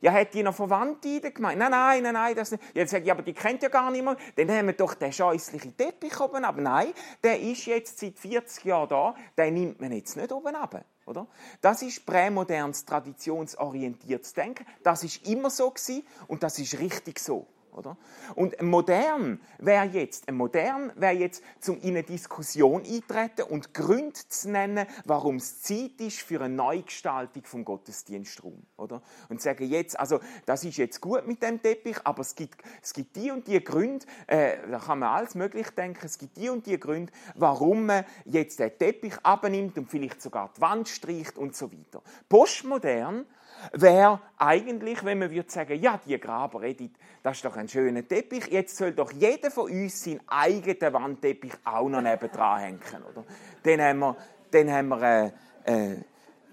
Ja, 0.00 0.12
hat 0.12 0.34
die 0.34 0.42
noch 0.42 0.54
Verwandte 0.54 1.08
in 1.08 1.22
der 1.22 1.30
Gemeinde? 1.30 1.60
Nein, 1.60 1.70
nein, 1.70 2.02
nein, 2.02 2.14
nein, 2.14 2.34
das 2.34 2.50
nicht. 2.50 2.62
Jetzt 2.74 2.90
sage 2.90 3.04
ich, 3.04 3.10
aber 3.10 3.22
die 3.22 3.32
kennt 3.32 3.62
ja 3.62 3.68
gar 3.68 3.90
niemand. 3.90 4.18
Dann 4.36 4.50
haben 4.50 4.66
wir 4.66 4.74
doch 4.74 4.94
den 4.94 5.12
scheußlichen 5.12 5.76
Teppich 5.76 6.18
oben 6.20 6.44
ab. 6.44 6.56
Nein, 6.58 6.92
der 7.22 7.40
ist 7.40 7.66
jetzt 7.66 7.98
seit 7.98 8.18
40 8.18 8.64
Jahren 8.64 8.88
da, 8.88 9.14
den 9.38 9.54
nimmt 9.54 9.80
man 9.80 9.92
jetzt 9.92 10.16
nicht 10.16 10.32
oben 10.32 10.54
ab. 10.54 10.84
Oder? 11.06 11.26
Das 11.60 11.82
ist 11.82 12.06
prämodernes, 12.06 12.84
traditionsorientiertes 12.84 14.32
Denken. 14.32 14.66
Das 14.82 15.04
ist 15.04 15.26
immer 15.26 15.50
so 15.50 15.70
gewesen 15.70 16.06
und 16.28 16.42
das 16.42 16.58
ist 16.58 16.78
richtig 16.78 17.18
so. 17.18 17.46
Oder? 17.74 17.96
Und 18.36 18.60
modern 18.62 19.40
wäre 19.58 19.86
jetzt, 19.86 20.30
modern 20.30 20.92
wäre 20.94 21.14
jetzt, 21.14 21.42
zum 21.60 21.80
in 21.80 21.90
eine 21.90 22.04
Diskussion 22.04 22.84
eintreten 22.84 23.42
und 23.42 23.74
Gründe 23.74 24.20
zu 24.28 24.50
nennen, 24.50 24.86
warum 25.04 25.36
es 25.36 25.62
Zeit 25.62 26.00
ist 26.00 26.20
für 26.20 26.40
eine 26.40 26.54
Neugestaltung 26.54 27.44
vom 27.44 27.64
Gottesdienstraum, 27.64 28.62
oder? 28.76 29.02
Und 29.28 29.42
sagen 29.42 29.68
jetzt, 29.68 29.98
also 29.98 30.20
das 30.46 30.64
ist 30.64 30.76
jetzt 30.76 31.00
gut 31.00 31.26
mit 31.26 31.42
dem 31.42 31.60
Teppich, 31.60 31.96
aber 32.04 32.20
es 32.20 32.34
gibt, 32.34 32.62
es 32.82 32.92
gibt 32.92 33.16
die 33.16 33.30
und 33.30 33.48
die 33.48 33.62
Gründe, 33.62 34.06
äh, 34.28 34.56
da 34.70 34.78
kann 34.78 35.00
man 35.00 35.08
alles 35.10 35.34
möglich 35.34 35.70
denken, 35.70 36.06
es 36.06 36.18
gibt 36.18 36.36
die 36.36 36.48
und 36.48 36.66
die 36.66 36.78
Gründe, 36.78 37.12
warum 37.34 37.86
man 37.86 38.04
jetzt 38.24 38.60
den 38.60 38.76
Teppich 38.78 39.14
abnimmt 39.22 39.76
und 39.78 39.90
vielleicht 39.90 40.22
sogar 40.22 40.50
die 40.56 40.60
Wand 40.60 40.88
streicht 40.88 41.36
und 41.38 41.56
so 41.56 41.72
weiter. 41.72 42.02
Postmodern 42.28 43.26
wäre 43.72 44.20
eigentlich, 44.38 45.04
wenn 45.04 45.18
man 45.18 45.30
würde 45.30 45.50
sagen, 45.50 45.80
ja, 45.80 45.98
die 46.04 46.18
Graber 46.18 46.62
Edith, 46.62 46.92
das 47.22 47.36
ist 47.36 47.44
doch 47.44 47.56
ein 47.56 47.68
schöner 47.68 48.06
Teppich, 48.06 48.46
jetzt 48.48 48.76
soll 48.76 48.92
doch 48.92 49.12
jeder 49.12 49.50
von 49.50 49.70
uns 49.70 50.04
seinen 50.04 50.20
eigenen 50.26 50.92
Wandteppich 50.92 51.52
auch 51.64 51.88
noch 51.88 52.02
nebendran 52.02 52.60
hängen, 52.60 52.80
oder? 53.10 53.24
Dann 53.62 53.80
haben 53.80 53.98
wir, 54.00 54.16
dann 54.50 54.70
haben 54.70 54.88
wir 54.88 55.32
äh, 55.64 55.92
äh, 55.92 55.96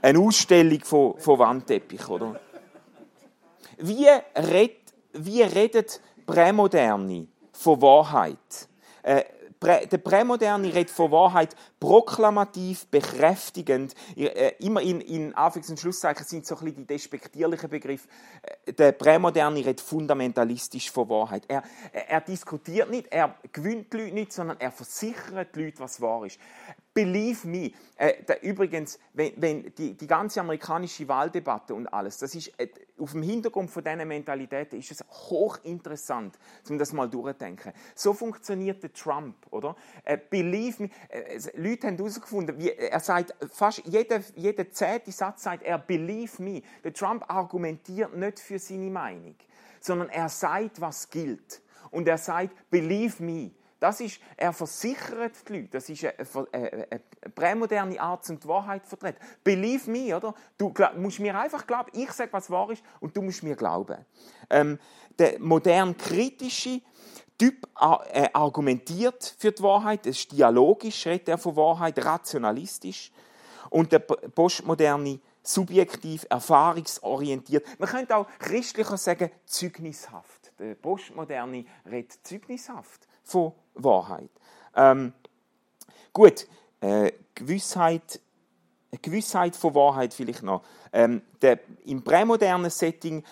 eine 0.01 0.19
Ausstellung 0.19 0.79
von, 0.81 1.19
von 1.19 1.39
Wandteppich, 1.39 2.07
oder? 2.07 2.39
Wie, 3.77 4.07
red, 4.35 4.77
wie 5.13 5.41
redet 5.41 6.01
Prämoderne 6.25 7.27
von 7.51 7.81
Wahrheit? 7.81 8.37
Äh, 9.03 9.23
der 9.61 9.97
Prämoderne 9.97 10.73
redet 10.73 10.89
von 10.89 11.11
Wahrheit 11.11 11.55
proklamativ, 11.81 12.85
bekräftigend, 12.87 13.95
äh, 14.15 14.53
immer 14.59 14.81
in, 14.81 15.01
in 15.01 15.33
Anführungs- 15.33 15.71
und 15.71 15.79
Schlusszeichen 15.79 16.25
sind 16.25 16.45
so 16.45 16.55
ein 16.55 16.63
bisschen 16.63 16.81
die 16.81 16.93
despektierlichen 16.93 17.69
Begriffe. 17.69 18.07
Äh, 18.67 18.71
der 18.71 18.91
Prämoderne 18.91 19.57
redet 19.57 19.81
fundamentalistisch 19.81 20.91
von 20.91 21.09
Wahrheit. 21.09 21.43
Er, 21.47 21.63
er 21.91 22.21
diskutiert 22.21 22.91
nicht, 22.91 23.07
er 23.09 23.35
gewinnt 23.51 23.91
die 23.91 23.97
Leute 23.97 24.13
nicht, 24.13 24.31
sondern 24.31 24.59
er 24.59 24.71
versichert 24.71 25.55
die 25.55 25.65
Leute, 25.65 25.79
was 25.79 25.99
wahr 25.99 26.23
ist. 26.23 26.39
Believe 26.93 27.47
me. 27.47 27.71
Äh, 27.95 28.23
da, 28.25 28.35
übrigens, 28.41 28.99
wenn, 29.13 29.33
wenn 29.37 29.73
die, 29.75 29.93
die, 29.93 30.07
ganze 30.07 30.41
amerikanische 30.41 31.07
Wahldebatte 31.07 31.73
und 31.73 31.87
alles, 31.87 32.17
das 32.17 32.35
ist 32.35 32.51
äh, 32.59 32.67
auf 32.99 33.13
dem 33.13 33.23
Hintergrund 33.23 33.71
von 33.71 33.83
dieser 33.83 34.03
Mentalität 34.03 34.73
ist 34.73 34.91
es 34.91 35.05
hochinteressant, 35.09 36.37
um 36.69 36.77
das 36.77 36.91
mal 36.91 37.09
durchzudenken. 37.09 37.71
So 37.95 38.13
funktioniert 38.13 38.83
der 38.83 38.91
Trump, 38.91 39.35
oder? 39.51 39.75
Äh, 40.03 40.17
believe 40.29 40.83
me. 40.83 40.89
Äh, 41.09 41.39
Leute 41.71 41.87
haben 41.87 41.97
herausgefunden, 41.97 42.57
wie, 42.59 42.71
er 42.71 42.99
sagt, 42.99 43.33
fast 43.51 43.81
jeder, 43.85 44.21
jeder 44.35 44.69
zehnte 44.69 45.11
Satz 45.11 45.43
sagt 45.43 45.63
er, 45.63 45.77
believe 45.77 46.41
me. 46.41 46.61
Der 46.83 46.93
Trump 46.93 47.23
argumentiert 47.27 48.15
nicht 48.15 48.39
für 48.39 48.59
seine 48.59 48.89
Meinung, 48.89 49.35
sondern 49.79 50.09
er 50.09 50.29
sagt, 50.29 50.79
was 50.81 51.09
gilt. 51.09 51.61
Und 51.89 52.07
er 52.07 52.17
sagt, 52.17 52.69
believe 52.69 53.21
me. 53.23 53.51
Das 53.81 53.99
ist, 53.99 54.19
er 54.37 54.53
versichert 54.53 55.33
die 55.49 55.53
Leute. 55.53 55.69
Das 55.69 55.89
ist 55.89 56.05
eine, 56.05 56.13
eine, 56.51 56.87
eine 56.91 57.31
prämoderne 57.33 57.99
Art, 57.99 58.29
die 58.29 58.47
Wahrheit 58.47 58.83
zu 58.83 58.89
vertreten. 58.89 59.17
Believe 59.43 59.89
me, 59.89 60.15
oder? 60.15 60.35
Du 60.55 60.71
musst 60.97 61.19
mir 61.19 61.35
einfach 61.37 61.65
glauben, 61.65 61.89
ich 61.93 62.11
sage, 62.11 62.31
was 62.31 62.51
wahr 62.51 62.69
ist, 62.69 62.83
und 62.99 63.17
du 63.17 63.23
musst 63.23 63.41
mir 63.41 63.55
glauben. 63.55 64.05
Ähm, 64.51 64.77
der 65.17 65.39
modern 65.39 65.97
kritische 65.97 66.81
Typ 67.41 67.67
äh, 68.11 68.29
argumentiert 68.33 69.35
für 69.39 69.51
die 69.51 69.63
Wahrheit, 69.63 70.05
es 70.05 70.19
ist 70.19 70.31
dialogisch, 70.31 71.07
redet 71.07 71.27
er 71.27 71.39
von 71.39 71.55
Wahrheit, 71.55 71.97
rationalistisch. 72.05 73.11
Und 73.71 73.91
der 73.91 73.97
postmoderne 73.97 75.19
subjektiv, 75.41 76.27
erfahrungsorientiert. 76.29 77.65
Man 77.79 77.89
könnte 77.89 78.15
auch 78.15 78.27
christlicher 78.37 78.95
sagen, 78.95 79.31
zeugnishaft. 79.47 80.51
Der 80.59 80.75
postmoderne 80.75 81.65
redet 81.89 82.19
zeugnishaft 82.21 83.07
von 83.23 83.53
Wahrheit. 83.73 84.29
Ähm, 84.75 85.11
gut, 86.13 86.47
äh, 86.79 87.11
Gewissheit, 87.33 88.19
Gewissheit 89.01 89.55
von 89.55 89.73
Wahrheit 89.73 90.13
vielleicht 90.13 90.43
noch. 90.43 90.61
Ähm, 90.93 91.23
der, 91.41 91.57
Im 91.85 92.03
prämodernen 92.03 92.69
Setting 92.69 93.23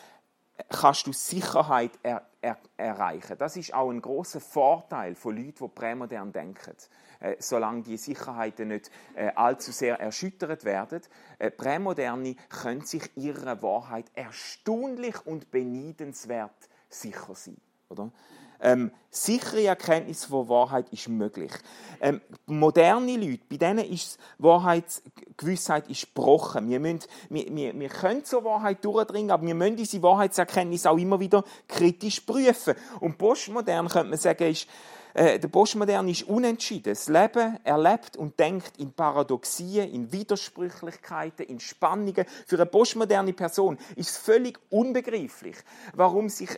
kannst 0.68 1.06
du 1.06 1.14
Sicherheit 1.14 1.92
er, 2.02 2.28
er, 2.42 2.58
erreichen. 2.78 3.38
Das 3.38 3.58
ist 3.58 3.74
auch 3.74 3.90
ein 3.90 4.02
großer 4.02 4.40
Vorteil 4.40 5.16
von 5.16 5.36
Leuten, 5.36 5.66
die 5.66 5.68
prämodern 5.68 6.32
denken. 6.32 6.76
Äh, 7.20 7.36
solange 7.40 7.82
die 7.82 7.98
Sicherheiten 7.98 8.70
nicht 8.70 8.92
äh, 9.14 9.32
allzu 9.36 9.74
sehr 9.74 10.00
erschüttert 10.00 10.64
werden. 10.64 11.02
Äh, 11.38 11.52
Prämoderne 11.52 12.36
können 12.48 12.82
sich 12.82 13.12
ihrer 13.18 13.62
Wahrheit 13.62 14.06
erstaunlich 14.14 15.26
und 15.26 15.52
beneidenswert 15.52 16.70
sicher 16.88 17.36
sein. 17.36 17.58
Oder? 17.90 18.10
Ähm, 18.62 18.92
sichere 19.10 19.64
Erkenntnis 19.66 20.26
von 20.26 20.50
Wahrheit 20.50 20.90
ist 20.92 21.08
möglich. 21.08 21.52
Ähm, 22.02 22.22
moderne 22.46 23.18
Leute, 23.18 23.44
bei 23.50 23.58
denen 23.58 23.92
ist 23.92 24.20
Wahrheitsgewissheit 24.38 25.90
ist 25.90 26.14
gebrochen. 26.14 26.70
Wir, 26.70 26.80
müssen, 26.80 27.02
wir, 27.30 27.46
wir, 27.56 27.80
wir 27.80 27.90
können 27.90 28.26
zur 28.26 28.44
Wahrheit 28.44 28.84
durchdringen, 28.84 29.32
aber 29.32 29.46
wir 29.46 29.56
müssen 29.56 29.78
diese 29.78 30.02
Wahrheitserkenntnis 30.02 30.86
auch 30.86 30.98
immer 30.98 31.20
wieder 31.20 31.44
kritisch 31.68 32.20
prüfen. 32.22 32.76
Und 33.00 33.18
postmodern 33.18 33.88
könnte 33.88 34.10
man 34.10 34.20
sagen, 34.20 34.52
ist, 34.52 34.68
äh, 35.14 35.40
der 35.40 35.48
Postmoderne 35.48 36.12
ist 36.12 36.24
unentschieden. 36.24 36.94
Das 36.94 37.08
Leben 37.08 37.58
erlebt 37.64 38.16
und 38.18 38.40
denkt 38.40 38.78
in 38.78 38.94
Paradoxien, 38.94 39.92
in 39.92 40.12
Widersprüchlichkeiten, 40.12 41.46
in 41.46 41.60
Spannungen. 41.60 42.26
Für 42.46 42.58
eine 42.58 42.66
postmoderne 42.66 43.34
Person 43.34 43.78
ist 43.96 44.12
es 44.12 44.18
völlig 44.18 44.60
unbegreiflich, 44.70 45.58
warum 45.94 46.30
sich 46.30 46.50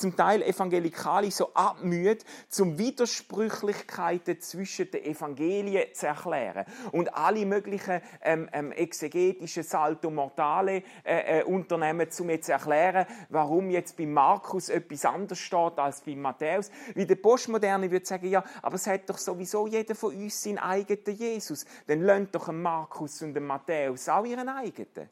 zum 0.00 0.16
Teil 0.16 0.42
Evangelikale 0.42 1.30
so 1.30 1.52
abmüht, 1.52 2.24
zum 2.48 2.78
Widersprüchlichkeiten 2.78 4.40
zwischen 4.40 4.90
den 4.90 5.04
Evangelien 5.04 5.92
zu 5.92 6.06
erklären 6.06 6.64
und 6.92 7.14
alle 7.14 7.44
möglichen 7.44 8.00
ähm, 8.22 8.48
ähm, 8.52 8.72
exegetischen 8.72 9.62
Salto 9.62 10.10
Mortale 10.10 10.82
äh, 11.04 11.40
äh, 11.40 11.44
unternehmen, 11.44 12.08
um 12.18 12.30
jetzt 12.30 12.46
zu 12.46 12.52
erklären, 12.52 13.06
warum 13.28 13.70
jetzt 13.70 13.96
bei 13.96 14.06
Markus 14.06 14.70
etwas 14.70 15.04
anders 15.04 15.38
steht 15.38 15.78
als 15.78 16.00
bei 16.00 16.16
Matthäus. 16.16 16.70
Wie 16.94 17.04
der 17.04 17.16
Postmoderne 17.16 17.90
würde 17.90 18.06
sagen, 18.06 18.28
ja, 18.28 18.42
aber 18.62 18.76
es 18.76 18.86
hat 18.86 19.08
doch 19.08 19.18
sowieso 19.18 19.66
jeder 19.66 19.94
von 19.94 20.14
uns 20.14 20.42
seinen 20.42 20.58
eigenen 20.58 21.14
Jesus. 21.14 21.66
Dann 21.86 22.00
lernt 22.00 22.34
doch 22.34 22.48
ein 22.48 22.62
Markus 22.62 23.20
und 23.20 23.36
ein 23.36 23.46
Matthäus 23.46 24.08
auch 24.08 24.24
ihren 24.24 24.48
eigenen. 24.48 25.10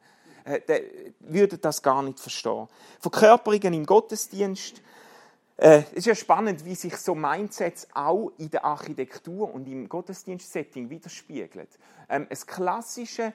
Äh, 0.49 0.61
der 0.63 0.83
würde 1.21 1.59
das 1.59 1.83
gar 1.83 2.03
nicht 2.03 2.21
verstehen. 2.21 2.69
Verkörperungen 3.01 3.75
im 3.75 3.87
Gottesdienst. 3.87 4.81
Äh, 5.57 5.83
es 5.91 5.93
ist 5.93 6.07
ja 6.07 6.15
spannend, 6.15 6.65
wie 6.65 6.75
sich 6.75 6.97
so 6.97 7.15
Mindsets 7.15 7.89
auch 7.93 8.33
in 8.39 8.51
der 8.51 8.65
Architektur 8.65 9.53
und 9.53 9.67
im 9.69 9.89
Gottesdienstsetting 9.89 10.89
widerspiegeln. 10.89 11.69
Ähm, 12.09 12.27
ein 12.31 12.39
klassisches 12.47 13.33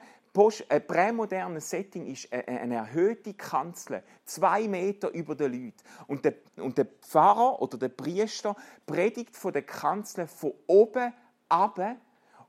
ein 0.68 0.84
prämodernes 0.84 1.70
Setting 1.70 2.08
ist 2.08 2.32
eine 2.32 2.74
erhöhte 2.74 3.34
Kanzel, 3.34 4.02
zwei 4.24 4.66
Meter 4.66 5.10
über 5.10 5.36
den 5.36 5.52
Leuten. 5.52 5.78
Und 6.08 6.24
der, 6.24 6.34
und 6.56 6.76
der 6.76 6.86
Pfarrer 6.86 7.62
oder 7.62 7.78
der 7.78 7.90
Priester 7.90 8.56
predigt 8.84 9.36
von 9.36 9.52
der 9.52 9.62
Kanzel 9.62 10.26
von 10.26 10.52
oben 10.66 11.12
ab 11.48 11.78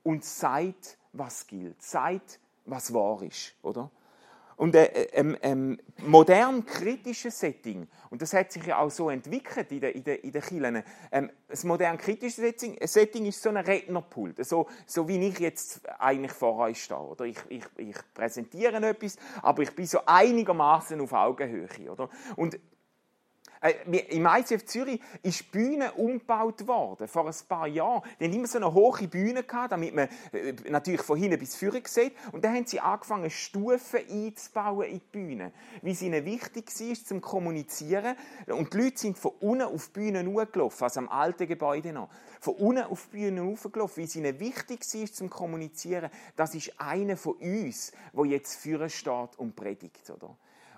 und 0.01 0.25
sagt, 0.25 0.97
was 1.13 1.45
gilt, 1.45 1.79
sagt, 1.83 2.39
was 2.65 2.91
wahr 2.91 3.21
ist, 3.21 3.53
oder? 3.61 3.91
Und 4.57 4.75
ein 4.75 4.85
äh, 4.85 5.01
ähm, 5.13 5.37
ähm, 5.41 5.77
modern 6.05 6.65
kritisches 6.65 7.39
Setting, 7.39 7.87
und 8.09 8.21
das 8.21 8.33
hat 8.33 8.51
sich 8.51 8.65
ja 8.65 8.79
auch 8.79 8.89
so 8.89 9.09
entwickelt 9.09 9.71
in 9.71 9.81
den 9.81 9.91
in 9.91 10.03
der, 10.03 10.23
in 10.23 10.31
der 10.31 10.41
Kirchen, 10.41 10.83
ähm, 11.11 11.31
ein 11.49 11.67
modern 11.67 11.97
kritisches 11.97 12.37
Setting, 12.37 12.77
Setting 12.85 13.25
ist 13.25 13.41
so 13.41 13.49
ein 13.49 13.57
Rednerpult, 13.57 14.45
so, 14.45 14.67
so 14.85 15.07
wie 15.07 15.27
ich 15.27 15.39
jetzt 15.39 15.81
eigentlich 15.99 16.31
vor 16.31 16.57
euch 16.57 16.81
stehe. 16.81 16.99
Oder? 16.99 17.25
Ich, 17.25 17.37
ich, 17.49 17.63
ich 17.77 17.95
präsentiere 18.13 18.77
etwas, 18.87 19.17
aber 19.41 19.63
ich 19.63 19.75
bin 19.75 19.85
so 19.85 19.99
einigermaßen 20.05 20.99
auf 21.01 21.11
Augenhöhe. 21.11 21.67
Oder? 21.91 22.09
Und 22.35 22.57
äh, 23.61 23.73
Im 24.09 24.25
ICF 24.25 24.65
Zürich 24.65 25.01
ist 25.23 25.39
die 25.39 25.57
Bühne 25.57 25.91
umgebaut 25.93 26.67
worden, 26.67 27.07
vor 27.07 27.27
ein 27.27 27.35
paar 27.47 27.67
Jahren. 27.67 28.01
Die 28.19 28.25
haben 28.25 28.33
immer 28.33 28.47
so 28.47 28.57
eine 28.57 28.73
hohe 28.73 29.07
Bühne 29.07 29.43
gehabt, 29.43 29.71
damit 29.71 29.95
man 29.95 30.09
äh, 30.31 30.53
natürlich 30.69 31.01
von 31.01 31.17
hinten 31.17 31.39
bis 31.39 31.55
vorne 31.55 31.81
sieht. 31.85 32.13
Und 32.31 32.43
dann 32.43 32.55
haben 32.55 32.65
sie 32.65 32.79
angefangen, 32.79 33.29
Stufen 33.29 33.99
einzubauen 34.09 34.87
in 34.87 34.99
die 34.99 35.05
Bühne. 35.11 35.51
Wie 35.81 35.91
es 35.91 36.01
ihnen 36.01 36.25
wichtig 36.25 36.67
war, 36.67 37.05
zum 37.05 37.21
Kommunizieren. 37.21 38.15
Und 38.47 38.73
die 38.73 38.77
Leute 38.77 38.97
sind 38.97 39.17
von 39.17 39.31
unten 39.39 39.63
auf 39.63 39.87
die 39.87 39.99
Bühne 39.99 40.25
hochgelaufen, 40.25 40.83
also 40.83 40.99
am 40.99 41.09
alten 41.09 41.47
Gebäude 41.47 41.93
noch. 41.93 42.09
Von 42.39 42.55
unten 42.55 42.83
auf 42.83 43.07
die 43.11 43.17
Bühne 43.17 43.43
hochgelaufen, 43.43 43.97
wie 43.97 44.05
es 44.05 44.15
ihnen 44.15 44.39
wichtig 44.39 44.81
war, 44.93 45.05
zum 45.07 45.29
Kommunizieren. 45.29 46.09
Das 46.35 46.53
ist 46.55 46.73
einer 46.79 47.17
von 47.17 47.33
uns, 47.33 47.91
der 48.13 48.25
jetzt 48.25 48.55
führen 48.55 48.89
steht 48.89 49.37
und 49.37 49.55
predigt, 49.55 50.09
oder? 50.09 50.35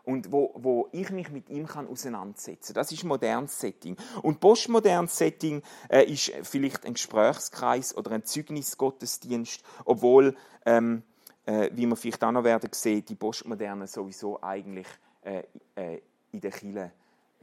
Und 0.08 0.32
wo, 0.32 0.52
wo 0.56 0.88
ich 0.94 1.10
mich 1.10 1.30
mit 1.32 1.50
ihm 1.50 1.68
kann 1.68 1.86
auseinandersetzen 1.86 2.74
kann. 2.74 2.76
Das 2.76 2.94
ist 2.94 3.04
modernes 3.04 3.60
Setting. 3.60 3.98
Und 4.22 4.40
postmodernes 4.40 5.18
Setting 5.18 5.62
äh, 5.90 6.06
ist 6.06 6.32
vielleicht 6.44 6.86
ein 6.86 6.94
Gesprächskreis 6.94 7.96
oder 7.96 8.12
ein 8.12 8.24
Zeugnisgottesdienst, 8.24 9.64
obwohl, 9.84 10.38
ähm, 10.66 11.04
äh, 11.46 11.70
wie 11.74 11.86
wir 11.86 11.98
vielleicht 11.98 12.24
auch 12.24 12.32
noch 12.32 12.46
werden 12.46 12.70
sehen, 12.72 13.04
die 13.04 13.16
Postmodernen 13.16 13.86
sowieso 13.86 14.42
eigentlich 14.42 14.88
äh, 15.24 15.44
äh, 15.76 16.02
in 16.32 16.40
der 16.40 16.52
Kirche 16.52 16.92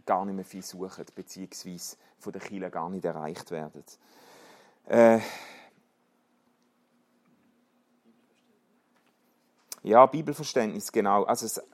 gar 0.07 0.25
nicht 0.25 0.35
mehr 0.35 0.45
viel 0.47 0.63
suchen, 0.63 1.05
beziehungsweise 1.15 1.97
von 2.19 2.33
der 2.33 2.41
Kirche 2.41 2.71
gar 2.71 2.89
nicht 2.89 3.05
erreicht 3.05 3.51
werden. 3.51 3.85
Äh, 4.87 5.21
ja, 9.83 10.07
Bibelverständnis, 10.07 10.91
genau. 10.91 11.25
Also 11.25 11.61
äh, 11.61 11.65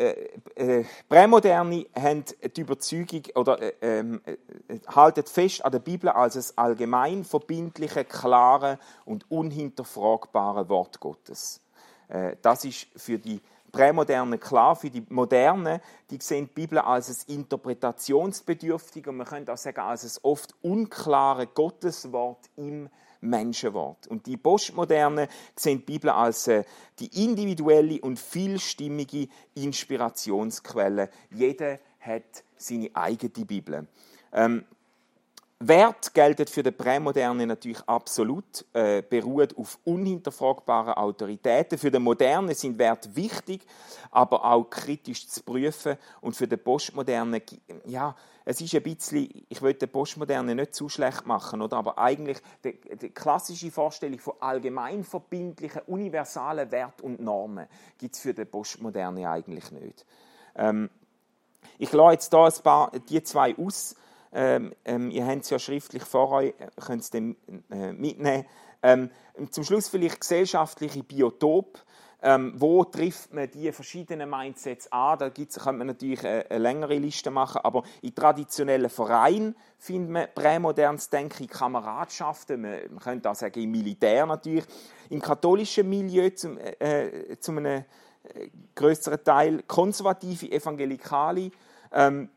äh, 0.00 0.84
Prämoderne 1.08 1.86
haben 1.94 2.24
die 2.56 2.60
Überzeugung 2.60 3.22
oder 3.34 3.60
äh, 3.60 3.72
ähm, 3.82 4.20
äh, 4.24 4.78
halten 4.88 5.26
fest 5.26 5.64
an 5.64 5.72
der 5.72 5.80
Bibel 5.80 6.08
als 6.08 6.34
das 6.34 6.56
allgemein 6.56 7.24
verbindliche, 7.24 8.04
klare 8.04 8.78
und 9.04 9.30
unhinterfragbare 9.30 10.68
Wort 10.68 11.00
Gottes. 11.00 11.60
Äh, 12.08 12.36
das 12.40 12.64
ist 12.64 12.86
für 12.96 13.18
die 13.18 13.40
Prämoderne 13.70 14.38
klar, 14.38 14.74
für 14.74 14.90
die 14.90 15.04
Moderne, 15.10 15.80
die 16.10 16.18
sehen 16.20 16.48
die 16.48 16.60
Bibel 16.60 16.78
als 16.78 17.08
ein 17.28 17.34
interpretationsbedürftig 17.34 19.06
und 19.06 19.18
man 19.18 19.26
könnte 19.26 19.52
auch 19.52 19.58
sagen 19.58 19.80
als 19.80 20.04
ein 20.04 20.20
oft 20.22 20.54
unklare 20.62 21.46
Gotteswort 21.46 22.50
im 22.56 22.88
Menschenwort. 23.20 24.06
Und 24.06 24.26
die 24.26 24.36
Postmoderne 24.36 25.28
sehen 25.56 25.78
die 25.80 25.92
Bibel 25.92 26.10
als 26.10 26.48
äh, 26.48 26.64
die 26.98 27.24
individuelle 27.24 28.00
und 28.00 28.18
vielstimmige 28.18 29.28
Inspirationsquelle. 29.54 31.10
Jeder 31.30 31.78
hat 32.00 32.44
seine 32.56 32.90
eigene 32.94 33.44
Bibel. 33.44 33.86
Ähm, 34.32 34.64
Wert 35.62 36.14
gelten 36.14 36.46
für 36.46 36.62
den 36.62 36.74
Prämoderne 36.74 37.46
natürlich 37.46 37.86
absolut, 37.86 38.64
äh, 38.72 39.02
beruht 39.02 39.54
auf 39.58 39.78
unhinterfragbaren 39.84 40.94
Autoritäten. 40.94 41.76
Für 41.76 41.90
den 41.90 42.02
Moderne 42.02 42.54
sind 42.54 42.78
Werte 42.78 43.14
wichtig, 43.14 43.66
aber 44.10 44.42
auch 44.42 44.64
kritisch 44.64 45.28
zu 45.28 45.42
prüfen. 45.42 45.98
Und 46.22 46.34
für 46.34 46.48
den 46.48 46.62
Postmoderne, 46.64 47.42
ja, 47.84 48.16
es 48.46 48.62
ist 48.62 48.74
ein 48.74 48.82
bisschen, 48.82 49.28
ich 49.50 49.60
will 49.60 49.74
den 49.74 49.90
Postmoderne 49.90 50.54
nicht 50.54 50.74
zu 50.74 50.88
schlecht 50.88 51.26
machen, 51.26 51.60
oder? 51.60 51.76
aber 51.76 51.98
eigentlich 51.98 52.38
die, 52.64 52.80
die 52.96 53.10
klassische 53.10 53.70
Vorstellung 53.70 54.18
von 54.18 54.34
allgemeinverbindlichen, 54.40 55.82
universalen 55.88 56.72
Werten 56.72 57.02
und 57.02 57.20
Normen 57.20 57.66
gibt 57.98 58.14
es 58.14 58.22
für 58.22 58.32
den 58.32 58.50
Postmoderne 58.50 59.28
eigentlich 59.28 59.70
nicht. 59.72 60.06
Ähm, 60.56 60.88
ich 61.76 61.92
lasse 61.92 62.12
jetzt 62.14 62.30
hier 62.30 62.44
ein 62.44 62.62
paar, 62.62 62.92
die 62.92 63.22
zwei 63.22 63.54
aus, 63.58 63.94
ähm, 64.32 64.74
ähm, 64.84 65.10
ihr 65.10 65.26
habt 65.26 65.42
es 65.42 65.50
ja 65.50 65.58
schriftlich 65.58 66.04
vor 66.04 66.30
euch, 66.30 66.54
könnt 66.80 67.02
es 67.02 67.10
dann 67.10 67.36
äh, 67.70 67.92
mitnehmen. 67.92 68.46
Ähm, 68.82 69.10
zum 69.50 69.64
Schluss 69.64 69.88
vielleicht 69.88 70.20
gesellschaftliche 70.20 71.02
Biotop. 71.02 71.78
Ähm, 72.22 72.52
wo 72.56 72.84
trifft 72.84 73.32
man 73.32 73.50
die 73.50 73.72
verschiedenen 73.72 74.28
Mindsets 74.28 74.92
an? 74.92 75.18
Da 75.18 75.30
gibt's, 75.30 75.58
könnte 75.58 75.78
man 75.78 75.86
natürlich 75.86 76.20
eine, 76.20 76.50
eine 76.50 76.58
längere 76.58 76.98
Liste 76.98 77.30
machen, 77.30 77.62
aber 77.64 77.82
in 78.02 78.14
traditionellen 78.14 78.90
Vereinen 78.90 79.56
findet 79.78 80.10
man 80.10 80.28
prämodernes 80.34 81.08
Denken, 81.08 81.46
Kameradschaften, 81.46 82.60
man, 82.60 82.78
man 82.90 82.98
könnte 82.98 83.30
auch 83.30 83.34
sagen 83.34 83.62
im 83.62 83.70
Militär 83.70 84.26
natürlich, 84.26 84.66
im 85.08 85.22
katholischen 85.22 85.88
Milieu 85.88 86.28
zum, 86.30 86.58
äh, 86.58 86.72
äh 87.06 87.38
zu 87.40 87.52
einem 87.52 87.66
äh, 87.66 87.84
größeren 88.74 89.24
Teil, 89.24 89.62
konservative 89.62 90.52
Evangelikale, 90.52 91.50
ähm, 91.90 92.28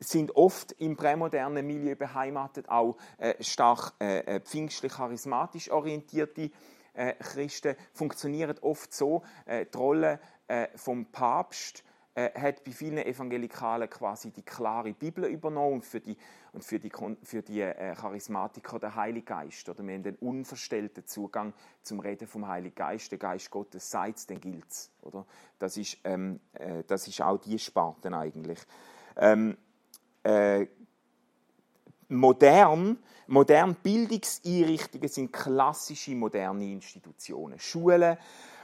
sind 0.00 0.36
oft 0.36 0.72
im 0.72 0.96
prämodernen 0.96 1.66
Milieu 1.66 1.96
beheimatet, 1.96 2.68
auch 2.68 2.96
äh, 3.18 3.42
stark 3.42 3.94
äh, 4.00 4.20
äh, 4.20 4.40
pfingstlich-charismatisch 4.40 5.70
orientierte 5.70 6.50
äh, 6.98 7.14
Christen 7.14 7.76
funktionieren 7.92 8.58
oft 8.60 8.92
so. 8.92 9.22
Äh, 9.46 9.66
die 9.66 9.76
Rolle 9.76 10.20
äh, 10.48 10.68
vom 10.74 11.06
Papst 11.06 11.84
äh, 12.14 12.30
hat 12.38 12.64
bei 12.64 12.72
vielen 12.72 12.98
Evangelikalen 12.98 13.88
quasi 13.88 14.30
die 14.32 14.42
klare 14.42 14.92
Bibel 14.92 15.24
übernommen 15.24 15.74
und 15.74 15.84
für 15.84 16.00
die, 16.00 16.16
und 16.52 16.64
für 16.64 16.78
die, 16.80 16.90
für 17.22 17.42
die 17.42 17.60
Charismatiker 17.60 18.78
der 18.80 18.96
Heilige 18.96 19.26
Geist. 19.26 19.68
Oder 19.68 19.86
wir 19.86 19.94
haben 19.94 20.02
den 20.02 20.16
unverstellten 20.16 21.06
Zugang 21.06 21.54
zum 21.82 22.00
Reden 22.00 22.26
vom 22.26 22.48
Heiligen 22.48 22.74
Geist. 22.74 23.12
Der 23.12 23.18
Geist 23.18 23.50
Gottes 23.50 23.88
sagt 23.88 24.28
dann 24.30 24.40
gilt 24.40 24.68
es. 24.68 24.90
Das, 25.58 25.76
ist, 25.76 25.98
ähm, 26.04 26.40
äh, 26.54 26.82
das 26.86 27.06
ist 27.06 27.20
auch 27.22 27.38
die 27.38 27.58
Sparte 27.58 28.12
eigentlich. 28.12 28.58
Ähm, 29.16 29.56
äh, 30.28 30.66
modern, 32.08 32.98
modern 33.26 33.74
Bildungseinrichtungen 33.82 35.08
sind 35.08 35.32
klassische 35.32 36.14
moderne 36.14 36.64
Institutionen. 36.64 37.58
Schulen, 37.58 38.16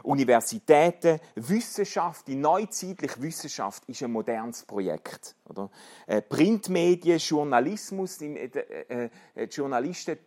Universitäten, 0.04 1.18
Wissenschaft, 1.34 2.28
die 2.28 2.34
neuzeitliche 2.34 3.20
Wissenschaft 3.22 3.84
ist 3.86 4.02
ein 4.02 4.12
modernes 4.12 4.64
Projekt. 4.64 5.34
Oder? 5.48 5.70
Äh, 6.06 6.20
Printmedien, 6.20 7.18
Journalismus, 7.18 8.18
die, 8.18 8.36
äh, 8.36 9.08
äh, 9.34 9.46
die 9.46 9.54
Journalisten 9.54 10.18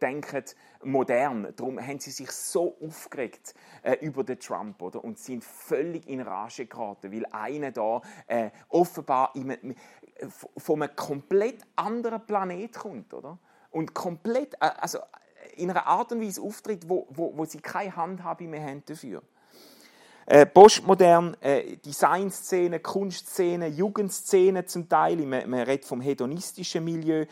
denken 0.00 0.44
modern. 0.84 1.52
Darum 1.56 1.84
haben 1.84 1.98
sie 1.98 2.12
sich 2.12 2.30
so 2.30 2.76
aufgeregt 2.80 3.54
äh, 3.82 3.94
über 3.94 4.22
den 4.22 4.38
Trump 4.38 4.80
oder? 4.80 5.02
und 5.02 5.18
sind 5.18 5.42
völlig 5.42 6.08
in 6.08 6.20
Rage 6.20 6.66
geraten, 6.66 7.12
weil 7.12 7.26
einer 7.26 7.72
da 7.72 8.00
äh, 8.28 8.50
offenbar 8.68 9.32
im, 9.34 9.74
von 10.56 10.82
einem 10.82 10.94
komplett 10.96 11.62
anderen 11.76 12.24
Planet 12.26 12.74
kommt, 12.74 13.14
oder? 13.14 13.38
Und 13.70 13.94
komplett, 13.94 14.54
äh, 14.54 14.70
also 14.80 14.98
in 15.56 15.70
einer 15.70 15.86
Art 15.86 16.12
und 16.12 16.20
Weise 16.20 16.40
auftritt, 16.42 16.88
wo, 16.88 17.06
wo, 17.10 17.36
wo 17.36 17.44
sie 17.44 17.60
keine 17.60 17.94
Handhabe 17.94 18.44
mehr 18.44 18.62
haben 18.62 18.82
dafür. 18.86 19.22
Äh, 20.26 20.44
postmodern 20.44 21.36
äh, 21.40 21.76
Designszene, 21.78 22.80
Kunstszene, 22.80 23.68
Jugendszene 23.68 24.66
zum 24.66 24.88
Teil, 24.88 25.16
man, 25.18 25.48
man 25.48 25.60
redet 25.60 25.86
vom 25.86 26.00
hedonistischen 26.00 26.84
Milieu. 26.84 27.24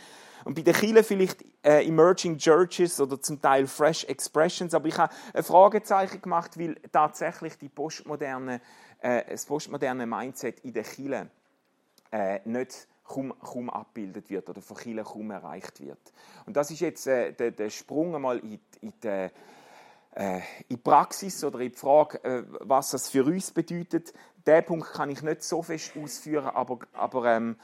Und 0.45 0.55
bei 0.55 0.63
den 0.63 0.75
Kirchen 0.75 1.05
vielleicht 1.05 1.45
äh, 1.63 1.87
Emerging 1.87 2.39
Churches 2.39 3.01
oder 3.01 3.21
zum 3.21 3.43
Teil 3.43 3.67
Fresh 3.67 4.05
Expressions. 4.05 4.73
Aber 4.75 4.87
ich 4.87 4.97
habe 4.97 5.13
ein 5.35 5.43
Fragezeichen 5.43 6.23
gemacht, 6.23 6.59
weil 6.59 6.77
tatsächlich 6.93 7.59
die 7.59 7.69
postmoderne, 7.69 8.61
äh, 9.01 9.25
das 9.29 9.45
postmoderne 9.45 10.07
Mindset 10.07 10.61
in 10.61 10.73
den 10.73 10.85
Kirchen 10.85 11.31
äh, 12.17 12.41
nicht 12.45 12.89
kaum, 13.05 13.39
kaum 13.41 13.69
abgebildet 13.71 14.31
wird 14.31 14.49
oder 14.49 14.63
von 14.63 14.77
Kirchen 14.77 15.05
kaum 15.05 15.31
erreicht 15.31 15.81
wird. 15.81 15.99
Und 16.47 16.57
das 16.57 16.71
ist 16.71 16.81
jetzt 16.81 17.07
äh, 17.07 17.33
der, 17.33 17.51
der 17.51 17.71
Sprung 17.71 18.15
einmal 18.15 18.39
in, 18.39 18.61
in 18.81 18.93
die 19.03 19.31
äh, 20.17 20.41
in 20.69 20.83
Praxis 20.83 21.45
oder 21.45 21.61
in 21.61 21.73
die 21.73 21.77
Frage, 21.77 22.25
äh, 22.25 22.43
was 22.61 22.91
das 22.91 23.11
für 23.11 23.25
uns 23.25 23.51
bedeutet. 23.51 24.15
Den 24.47 24.65
Punkt 24.65 24.93
kann 24.93 25.11
ich 25.11 25.23
nicht 25.23 25.43
so 25.43 25.63
fest 25.63 25.93
ausführen, 26.03 26.47
aber, 26.47 26.79
aber, 26.95 27.27
ähm, 27.27 27.57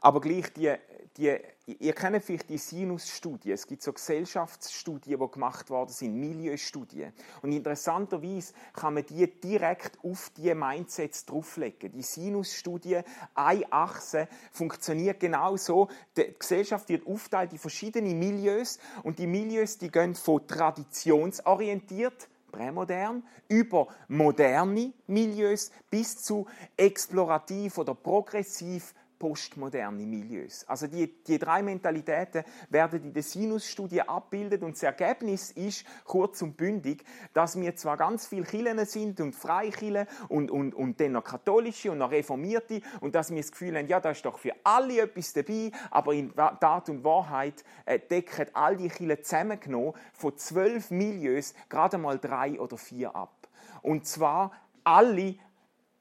aber 0.00 0.20
gleich 0.20 0.52
die, 0.52 0.74
die, 1.16 1.36
ihr 1.66 1.92
kennt 1.94 2.22
vielleicht 2.22 2.50
die 2.50 2.58
Sinus-Studie. 2.58 3.52
Es 3.52 3.66
gibt 3.66 3.82
so 3.82 3.92
Gesellschaftsstudien, 3.92 5.18
die 5.18 5.30
gemacht 5.30 5.70
worden 5.70 5.90
sind, 5.90 6.14
Milieustudien. 6.14 7.12
Und 7.42 7.52
interessanterweise 7.52 8.52
kann 8.72 8.94
man 8.94 9.06
die 9.06 9.26
direkt 9.40 9.98
auf 10.04 10.30
die 10.36 10.54
Mindsets 10.54 11.24
drauflegen. 11.24 11.92
Die 11.92 12.02
Sinus-Studie, 12.02 13.00
eine 13.34 13.72
Achse, 13.72 14.28
funktioniert 14.52 15.20
genau 15.20 15.56
so. 15.56 15.88
Die 16.16 16.34
Gesellschaft 16.38 16.88
wird 16.88 17.06
aufteilt 17.06 17.52
in 17.52 17.58
verschiedene 17.58 18.14
Milieus 18.14 18.78
und 19.02 19.18
die 19.18 19.26
Milieus, 19.26 19.78
die 19.78 19.90
gehen 19.90 20.14
von 20.14 20.46
traditionsorientiert 20.46 22.28
prämodern, 22.54 23.24
über 23.48 23.88
moderne 24.06 24.92
Milieus 25.06 25.72
bis 25.90 26.22
zu 26.22 26.46
explorativ 26.76 27.78
oder 27.78 27.94
progressiv 27.94 28.94
postmoderne 29.18 30.04
Milieus. 30.04 30.64
Also 30.68 30.86
die, 30.86 31.22
die 31.24 31.38
drei 31.38 31.62
Mentalitäten 31.62 32.44
werden 32.70 33.02
in 33.02 33.12
der 33.12 33.22
Sinus-Studie 33.22 34.02
abbildet 34.02 34.62
und 34.62 34.74
das 34.74 34.82
Ergebnis 34.82 35.50
ist, 35.52 35.84
kurz 36.04 36.42
und 36.42 36.56
bündig, 36.56 37.04
dass 37.32 37.58
wir 37.58 37.74
zwar 37.76 37.96
ganz 37.96 38.26
viele 38.26 38.44
Kirchen 38.44 38.84
sind 38.86 39.20
und 39.20 39.34
Freikirchen 39.34 40.06
und, 40.28 40.50
und, 40.50 40.74
und 40.74 41.00
dann 41.00 41.12
noch 41.12 41.24
katholische 41.24 41.92
und 41.92 41.98
noch 41.98 42.10
reformierte 42.10 42.80
und 43.00 43.14
dass 43.14 43.30
wir 43.30 43.38
das 43.38 43.52
Gefühl 43.52 43.76
haben, 43.76 43.88
ja, 43.88 44.00
da 44.00 44.10
ist 44.10 44.24
doch 44.24 44.38
für 44.38 44.54
alle 44.62 45.02
etwas 45.02 45.32
dabei, 45.32 45.70
aber 45.90 46.14
in 46.14 46.34
Tat 46.34 46.88
und 46.88 47.04
Wahrheit 47.04 47.64
äh, 47.86 47.98
decken 47.98 48.46
all 48.52 48.76
die 48.76 48.88
Kirchen 48.88 49.24
zusammengenommen 49.24 49.94
von 50.12 50.36
zwölf 50.36 50.90
Milieus 50.90 51.54
gerade 51.68 51.98
mal 51.98 52.18
drei 52.18 52.58
oder 52.60 52.76
vier 52.76 53.14
ab. 53.14 53.48
Und 53.82 54.06
zwar 54.06 54.52
alle, 54.82 55.36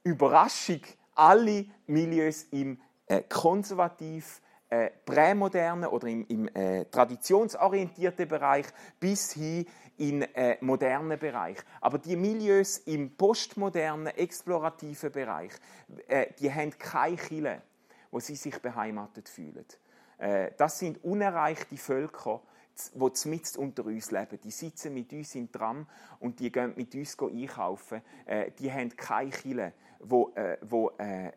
Überraschung, 0.03 0.81
alle 1.15 1.65
Milieus 1.87 2.43
im 2.51 2.79
äh, 3.07 3.21
konservativ, 3.23 4.41
äh, 4.69 4.89
prämodernen 5.05 5.89
oder 5.89 6.07
im, 6.07 6.25
im 6.27 6.47
äh, 6.47 6.85
traditionsorientierten 6.85 8.27
Bereich 8.27 8.65
bis 8.99 9.33
hin 9.33 9.65
in 9.97 10.23
äh, 10.23 10.57
modernen 10.61 11.19
Bereich. 11.19 11.57
Aber 11.79 11.99
die 11.99 12.15
Milieus 12.15 12.79
im 12.79 13.15
postmodernen, 13.15 14.07
explorativen 14.07 15.11
Bereich, 15.11 15.51
äh, 16.07 16.27
die 16.39 16.51
haben 16.51 16.71
keine 16.77 17.17
Kille, 17.17 17.61
wo 18.09 18.19
sie 18.19 18.35
sich 18.35 18.59
beheimatet 18.59 19.29
fühlen. 19.29 19.65
Äh, 20.17 20.51
das 20.57 20.79
sind 20.79 21.03
unerreichte 21.03 21.77
Völker, 21.77 22.41
die 22.91 23.29
mitten 23.29 23.59
unter 23.59 23.85
uns 23.85 24.09
leben. 24.09 24.39
Die 24.43 24.49
sitzen 24.49 24.95
mit 24.95 25.13
uns 25.13 25.35
im 25.35 25.51
Tram 25.51 25.85
und 26.19 26.39
die 26.39 26.51
gehen 26.51 26.73
mit 26.75 26.95
uns 26.95 27.15
einkaufen. 27.19 28.01
Äh, 28.25 28.51
die 28.57 28.71
haben 28.71 28.95
keine 28.95 29.29
Kille, 29.29 29.73
wo, 29.99 30.31
äh, 30.33 30.57
wo, 30.61 30.91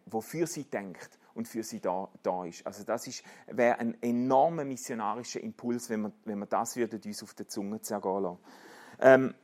wo 0.07 0.21
für 0.23 0.47
sie 0.47 0.65
denkt 0.65 1.19
und 1.37 1.47
für 1.47 1.63
sie 1.63 1.81
da, 1.81 2.09
da 2.23 2.45
ist. 2.45 2.67
Also 2.67 2.85
das 2.85 3.07
wäre 3.47 3.79
ein 3.79 4.01
enormer 4.03 4.65
missionarischer 4.65 5.41
Impuls, 5.41 5.91
wenn 5.91 6.03
wir, 6.03 6.13
wenn 6.25 6.39
wir 6.39 6.47
das 6.47 6.77
würden 6.77 7.01
uns 7.05 7.23
auf 7.23 7.35
der 7.35 7.49
Zunge 7.49 7.81
zergehen 7.81 8.23
lassen. 8.23 8.39
Ähm, 9.01 9.35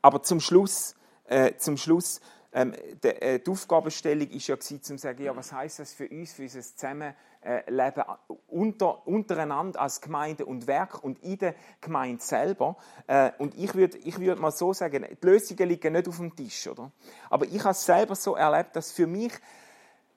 aber 0.00 0.22
zum 0.22 0.40
Schluss, 0.40 0.94
äh, 1.26 1.54
zum 1.56 1.76
Schluss 1.76 2.20
ähm, 2.54 2.74
de, 3.02 3.12
äh, 3.20 3.38
die 3.38 3.50
Aufgabenstellung 3.50 4.28
war 4.28 4.36
ja 4.36 4.56
gewesen, 4.56 4.82
zu 4.82 4.98
sagen, 4.98 5.22
ja, 5.22 5.34
was 5.34 5.52
heißt 5.52 5.78
das 5.78 5.94
für 5.94 6.08
uns, 6.08 6.32
für 6.34 6.42
unser 6.42 6.60
Zusammenleben 6.60 7.14
äh, 7.40 8.34
unter, 8.48 9.06
untereinander 9.06 9.80
als 9.80 10.00
Gemeinde 10.02 10.44
und 10.44 10.66
Werk 10.66 11.02
und 11.02 11.22
in 11.22 11.38
der 11.38 11.54
Gemeinde 11.80 12.22
selber. 12.22 12.76
Äh, 13.06 13.30
und 13.38 13.56
ich 13.56 13.74
würde 13.74 13.96
ich 13.98 14.18
würd 14.18 14.38
mal 14.38 14.50
so 14.50 14.74
sagen, 14.74 15.06
die 15.10 15.26
Lösungen 15.26 15.68
liegen 15.68 15.94
nicht 15.94 16.08
auf 16.08 16.18
dem 16.18 16.36
Tisch, 16.36 16.68
oder? 16.68 16.92
Aber 17.30 17.46
ich 17.46 17.60
habe 17.60 17.70
es 17.70 17.86
selber 17.86 18.14
so 18.14 18.36
erlebt, 18.36 18.76
dass 18.76 18.92
für 18.92 19.06
mich 19.06 19.32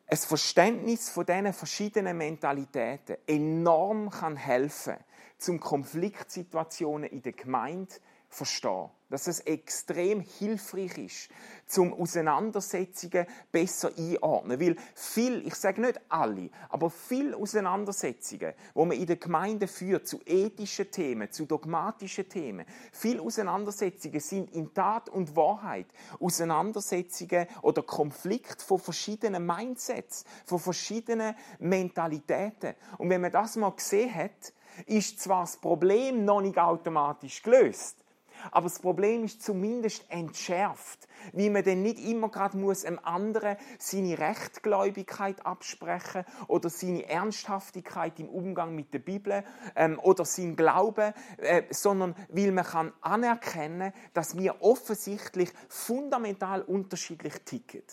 ein 0.08 0.18
Verständnis 0.18 1.10
von 1.10 1.26
diesen 1.26 1.54
verschiedenen 1.54 2.18
Mentalitäten 2.18 3.18
enorm 3.28 4.10
kann 4.10 4.36
helfen, 4.36 4.98
zum 5.38 5.60
Konfliktsituationen 5.60 7.10
in 7.10 7.22
der 7.22 7.34
Gemeinde 7.34 7.96
verstehen. 8.36 8.90
Dass 9.10 9.28
es 9.28 9.40
extrem 9.42 10.20
hilfreich 10.20 10.98
ist, 10.98 11.30
zum 11.68 11.94
Auseinandersetzungen 11.94 13.28
besser 13.52 13.92
einordnen. 13.96 14.60
Weil 14.60 14.76
viel, 14.96 15.46
ich 15.46 15.54
sage 15.56 15.80
nicht 15.80 16.00
alle, 16.10 16.50
aber 16.70 16.90
viele 16.90 17.38
Auseinandersetzungen, 17.38 18.54
wo 18.74 18.84
man 18.84 18.98
in 18.98 19.06
der 19.06 19.18
Gemeinde 19.18 19.68
führt, 19.68 20.08
zu 20.08 20.20
ethischen 20.26 20.90
Themen, 20.90 21.32
zu 21.32 21.46
dogmatischen 21.46 22.28
Themen, 22.28 22.66
viele 22.92 23.22
Auseinandersetzungen 23.22 24.20
sind 24.20 24.54
in 24.54 24.74
Tat 24.74 25.08
und 25.10 25.36
Wahrheit 25.36 25.88
Auseinandersetzungen 26.20 27.48
oder 27.62 27.84
Konflikt 27.84 28.64
von 28.64 28.80
verschiedenen 28.80 29.46
Mindsets, 29.46 30.26
von 30.46 30.60
verschiedenen 30.60 31.36
Mentalitäten. 31.60 32.74
Und 32.98 33.12
wenn 33.12 33.22
man 33.22 33.32
das 33.32 33.56
mal 33.56 33.72
gesehen 33.72 34.14
hat, 34.14 34.54
ist 34.88 35.20
zwar 35.20 35.42
das 35.42 35.58
Problem 35.58 36.26
noch 36.26 36.42
nicht 36.42 36.58
automatisch 36.58 37.42
gelöst, 37.42 38.05
aber 38.52 38.70
das 38.70 38.80
Problem 38.80 39.24
ist 39.24 39.44
zumindest 39.44 40.06
entschärft, 40.10 41.08
wie 41.34 41.50
man 41.50 41.64
denn 41.64 41.82
nicht 41.82 42.00
immer 42.00 42.30
gerade 42.30 42.58
muss 42.58 42.86
einem 42.86 43.00
anderen 43.04 43.58
seine 43.80 44.18
Rechtgläubigkeit 44.18 45.46
absprechen 45.46 46.26
oder 46.48 46.70
seine 46.70 47.08
Ernsthaftigkeit 47.08 48.20
im 48.20 48.30
Umgang 48.30 48.76
mit 48.76 48.94
der 48.94 49.00
Bibel 49.00 49.44
ähm, 49.76 50.00
oder 50.00 50.26
sein 50.26 50.56
Glauben, 50.56 51.14
äh, 51.38 51.64
sondern 51.70 52.16
weil 52.30 52.52
man 52.52 52.66
kann 52.66 52.94
anerkennen, 53.02 53.94
dass 54.14 54.38
wir 54.38 54.62
offensichtlich 54.62 55.52
fundamental 55.70 56.62
unterschiedlich 56.62 57.34
ticken. 57.46 57.84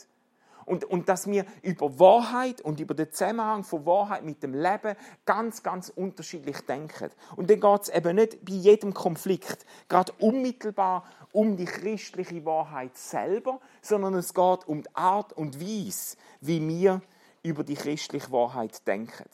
Und, 0.65 0.85
und 0.85 1.09
dass 1.09 1.27
wir 1.27 1.45
über 1.63 1.99
Wahrheit 1.99 2.61
und 2.61 2.81
über 2.81 2.95
den 2.95 3.13
Zusammenhang 3.13 3.65
von 3.65 3.87
Wahrheit 3.87 4.25
mit 4.25 4.43
dem 4.43 4.55
Leben 4.55 4.97
ganz, 5.25 5.63
ganz 5.63 5.89
unterschiedlich 5.89 6.61
denken. 6.63 7.11
Und 7.37 7.51
dann 7.51 7.61
geht 7.61 7.83
es 7.83 7.89
eben 7.89 8.17
nicht 8.17 8.45
bei 8.45 8.53
jedem 8.53 8.95
Konflikt 8.95 9.67
gerade 9.89 10.13
unmittelbar 10.19 11.05
um 11.33 11.57
die 11.57 11.65
christliche 11.65 12.45
Wahrheit 12.45 12.97
selber, 12.97 13.61
sondern 13.81 14.15
es 14.15 14.35
geht 14.35 14.67
um 14.67 14.83
die 14.83 14.95
Art 14.95 15.33
und 15.33 15.61
Weise, 15.61 16.17
wie 16.41 16.67
wir 16.67 17.01
über 17.43 17.65
die 17.65 17.75
christliche 17.75 18.31
Wahrheit 18.31 18.87
denken. 18.87 19.29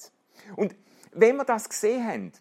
Und 0.57 0.75
wenn 1.12 1.37
wir 1.37 1.45
das 1.45 1.69
gesehen 1.69 2.07
haben, 2.07 2.33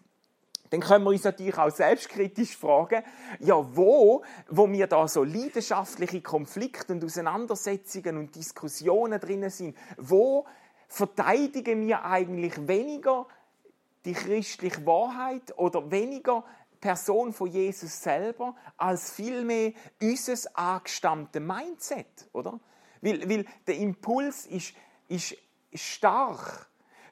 dann 0.70 0.80
können 0.80 1.04
wir 1.04 1.10
uns 1.10 1.24
natürlich 1.24 1.56
auch 1.56 1.70
selbstkritisch 1.70 2.56
fragen, 2.56 3.02
ja, 3.40 3.56
wo, 3.76 4.22
wo 4.48 4.70
wir 4.70 4.86
da 4.86 5.08
so 5.08 5.24
leidenschaftliche 5.24 6.20
Konflikte 6.20 6.92
und 6.92 7.04
Auseinandersetzungen 7.04 8.18
und 8.18 8.34
Diskussionen 8.34 9.20
drinnen 9.20 9.50
sind, 9.50 9.76
wo 9.96 10.46
verteidigen 10.88 11.86
wir 11.86 12.04
eigentlich 12.04 12.66
weniger 12.66 13.26
die 14.04 14.12
christliche 14.12 14.84
Wahrheit 14.86 15.56
oder 15.58 15.90
weniger 15.90 16.44
Person 16.80 17.32
von 17.32 17.48
Jesus 17.48 18.02
selber, 18.02 18.54
als 18.76 19.10
vielmehr 19.10 19.72
unser 20.00 20.56
angestammtes 20.56 21.42
Mindset, 21.42 22.28
oder? 22.32 22.60
Weil, 23.00 23.28
weil 23.28 23.44
der 23.66 23.76
Impuls 23.76 24.46
ist, 24.46 24.74
ist 25.08 25.36
stark 25.74 26.67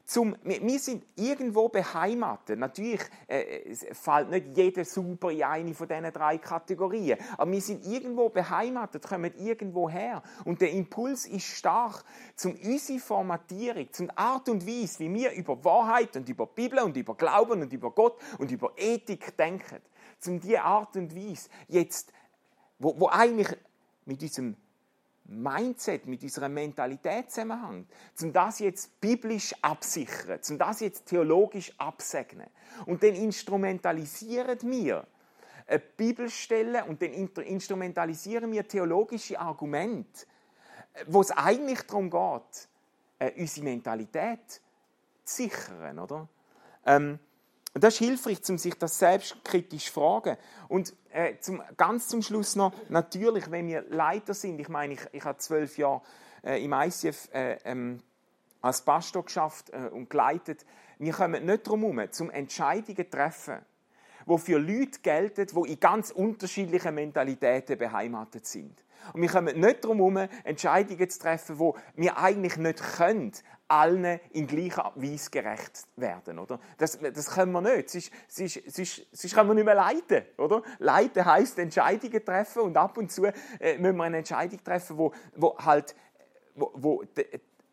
zum, 0.07 0.37
wir 0.45 0.79
sind 0.79 1.05
irgendwo 1.17 1.69
beheimatet. 1.69 2.61
Natürlich 2.61 3.01
äh, 3.27 3.75
fällt 3.75 4.31
nicht 4.31 4.57
jeder 4.57 4.85
super 4.85 5.33
in 5.33 5.43
eine 5.43 5.75
von 5.75 5.89
diesen 5.89 6.13
drei 6.13 6.39
Kategorien. 6.39 7.19
Aber 7.37 7.51
wir 7.51 7.61
sind 7.61 7.85
irgendwo 7.85 8.29
beheimatet, 8.29 9.03
kommen 9.03 9.33
irgendwo 9.37 9.91
her. 9.91 10.23
Und 10.45 10.61
der 10.61 10.71
Impuls 10.71 11.27
ist 11.27 11.47
stark 11.47 12.05
zum 12.37 12.55
unsere 12.55 13.01
Formatierung, 13.01 13.93
zum 13.93 14.09
Art 14.15 14.49
und 14.49 14.65
Weise, 14.65 15.01
wie 15.01 15.13
wir 15.13 15.33
über 15.33 15.65
Wahrheit 15.65 16.17
und 16.17 16.29
über 16.29 16.47
Bibel 16.47 16.79
und 16.79 16.97
über 16.97 17.17
Glauben 17.17 17.63
und 17.63 17.73
über 17.73 17.91
Gott 17.91 18.17
und 18.39 18.53
über 18.53 18.75
Ethik 18.77 19.37
denken. 19.37 19.81
Zum 20.21 20.41
die 20.41 20.57
Art 20.57 20.97
und 20.97 21.17
Weise 21.17 21.49
jetzt, 21.67 22.13
wo, 22.79 22.95
wo 23.01 23.09
eigentlich 23.09 23.49
mit 24.05 24.23
diesem 24.23 24.57
Mindset, 25.29 26.07
mit 26.07 26.23
unserer 26.23 26.49
Mentalität 26.49 27.31
zusammenhängt, 27.31 27.89
um 28.23 28.33
das 28.33 28.61
jetzt 28.61 29.01
biblisch 29.01 29.55
absichern, 29.61 30.39
um 30.51 30.59
das 30.59 30.81
jetzt 30.81 31.07
theologisch 31.07 31.73
absegnen. 31.79 32.49
Und 32.87 33.03
dann 33.03 33.15
instrumentalisieren 33.15 34.59
wir 34.63 35.07
eine 35.67 35.79
Bibelstelle 35.81 36.85
und 36.85 37.03
dann 37.03 37.13
instrumentalisieren 37.13 38.53
wir 38.53 38.69
theologische 38.69 39.39
Argumente, 39.39 40.27
wo 41.07 41.21
es 41.21 41.31
eigentlich 41.33 41.83
darum 41.83 42.11
geht, 42.11 42.69
äh, 43.19 43.33
unsere 43.41 43.65
Mentalität 43.65 44.61
zu 45.25 45.43
sichern, 45.43 45.99
oder? 45.99 46.29
Ähm, 46.85 47.19
und 47.77 47.85
das 47.85 47.93
ist 47.93 47.99
hilfreich, 47.99 48.39
um 48.49 48.57
sich 48.57 48.73
das 48.79 48.99
selbstkritisch 48.99 49.89
zu 49.89 49.93
fragen. 49.93 50.39
Und 50.67 50.95
äh, 51.11 51.35
zum, 51.41 51.63
ganz 51.77 52.09
zum 52.09 52.23
Schluss 52.23 52.57
noch, 52.57 52.73
natürlich, 52.89 53.51
wenn 53.51 53.69
wir 53.69 53.83
Leiter 53.91 54.33
sind, 54.33 54.59
ich 54.59 54.71
meine, 54.71 54.95
ich, 54.95 55.01
ich 55.13 55.23
habe 55.23 55.37
zwölf 55.37 55.77
Jahre 55.77 56.01
äh, 56.43 56.65
im 56.65 56.73
ICF 56.73 57.29
äh, 57.35 57.59
ähm, 57.67 58.01
als 58.63 58.81
Pastor 58.81 59.27
geschafft 59.27 59.69
äh, 59.75 59.89
und 59.89 60.09
geleitet, 60.09 60.65
wir 60.99 61.13
kommen 61.13 61.45
nicht 61.45 61.67
darum 61.67 61.83
herum, 61.83 62.11
zum 62.13 62.31
Entscheidungen 62.31 63.11
treffen, 63.11 63.59
die 64.27 64.39
für 64.39 64.57
Leute 64.57 65.01
gelten, 65.03 65.47
die 65.47 65.73
in 65.73 65.79
ganz 65.79 66.13
unterschiedlichen 66.13 66.95
Mentalitäten 66.95 67.77
beheimatet 67.77 68.47
sind. 68.47 68.83
Und 69.13 69.21
wir 69.21 69.29
kommen 69.29 69.61
nicht 69.61 69.85
darum 69.85 69.99
herum, 69.99 70.29
Entscheidungen 70.45 71.11
zu 71.11 71.19
treffen, 71.19 71.59
die 71.59 72.03
wir 72.03 72.17
eigentlich 72.17 72.57
nicht 72.57 72.83
können, 72.97 73.33
allen 73.69 74.21
in 74.33 74.47
gleicher 74.47 74.93
Weise 74.95 75.31
gerecht 75.31 75.87
werden. 75.97 76.39
Oder? 76.39 76.61
Das, 76.79 76.99
das 76.99 77.31
können 77.31 77.53
wir 77.53 77.61
nicht. 77.61 77.91
Sonst, 77.91 78.11
sonst, 78.29 78.63
sonst, 78.67 79.07
sonst 79.13 79.35
können 79.35 79.51
wir 79.51 79.55
nicht 79.55 79.65
mehr 79.65 79.75
leiten. 79.75 80.25
Oder? 80.39 80.63
Leiten 80.79 81.25
heisst 81.25 81.59
Entscheidungen 81.59 82.25
treffen 82.25 82.63
und 82.63 82.77
ab 82.77 82.97
und 82.97 83.11
zu 83.11 83.27
äh, 83.27 83.79
müssen 83.79 83.97
wir 83.97 84.05
eine 84.05 84.19
Entscheidung 84.19 84.63
treffen, 84.63 84.99
wo, 84.99 85.13
wo 85.35 85.57
halt, 85.59 85.95
wo, 86.55 86.71
wo, 86.75 87.05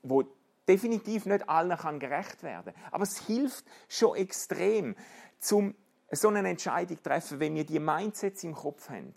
wo 0.01 0.23
definitiv 0.67 1.25
nicht 1.25 1.47
allen 1.47 1.77
kann 1.77 1.99
gerecht 1.99 2.43
werden. 2.43 2.73
Aber 2.91 3.03
es 3.03 3.19
hilft 3.25 3.65
schon 3.87 4.15
extrem, 4.15 4.95
zum 5.39 5.75
so 6.11 6.29
eine 6.29 6.47
Entscheidung 6.47 7.01
treffen, 7.01 7.39
wenn 7.39 7.55
wir 7.55 7.65
die 7.65 7.79
Mindsets 7.79 8.43
im 8.43 8.53
Kopf 8.53 8.89
haben. 8.89 9.13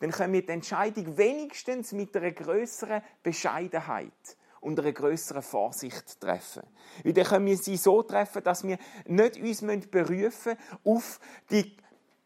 Dann 0.00 0.10
können 0.10 0.32
wir 0.32 0.44
die 0.44 0.52
Entscheidung 0.52 1.16
wenigstens 1.16 1.92
mit 1.92 2.16
einer 2.16 2.30
größeren 2.30 3.02
Bescheidenheit 3.22 4.12
und 4.60 4.78
einer 4.78 4.92
größeren 4.92 5.42
Vorsicht 5.42 6.20
treffen. 6.20 6.62
Weil 7.04 7.12
dann 7.12 7.24
können 7.24 7.46
wir 7.46 7.56
sie 7.56 7.76
so 7.76 8.02
treffen, 8.02 8.42
dass 8.42 8.64
wir 8.64 8.78
nicht 9.06 9.40
uns 9.40 9.86
berufen 9.88 10.56
auf 10.84 11.20
die 11.50 11.76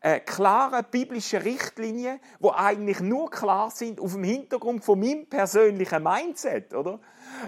äh, 0.01 0.21
klaren 0.21 0.87
biblischen 0.91 1.43
Richtlinien, 1.43 2.21
wo 2.39 2.53
eigentlich 2.53 3.01
nur 3.01 3.31
klar 3.31 3.71
sind 3.71 4.01
auf 4.01 4.15
dem 4.15 4.25
Hintergrund 4.25 4.85
von 4.85 4.99
meinem 4.99 5.27
persönlichen 5.27 6.03
Mindset, 6.03 6.75
oder? 6.75 7.01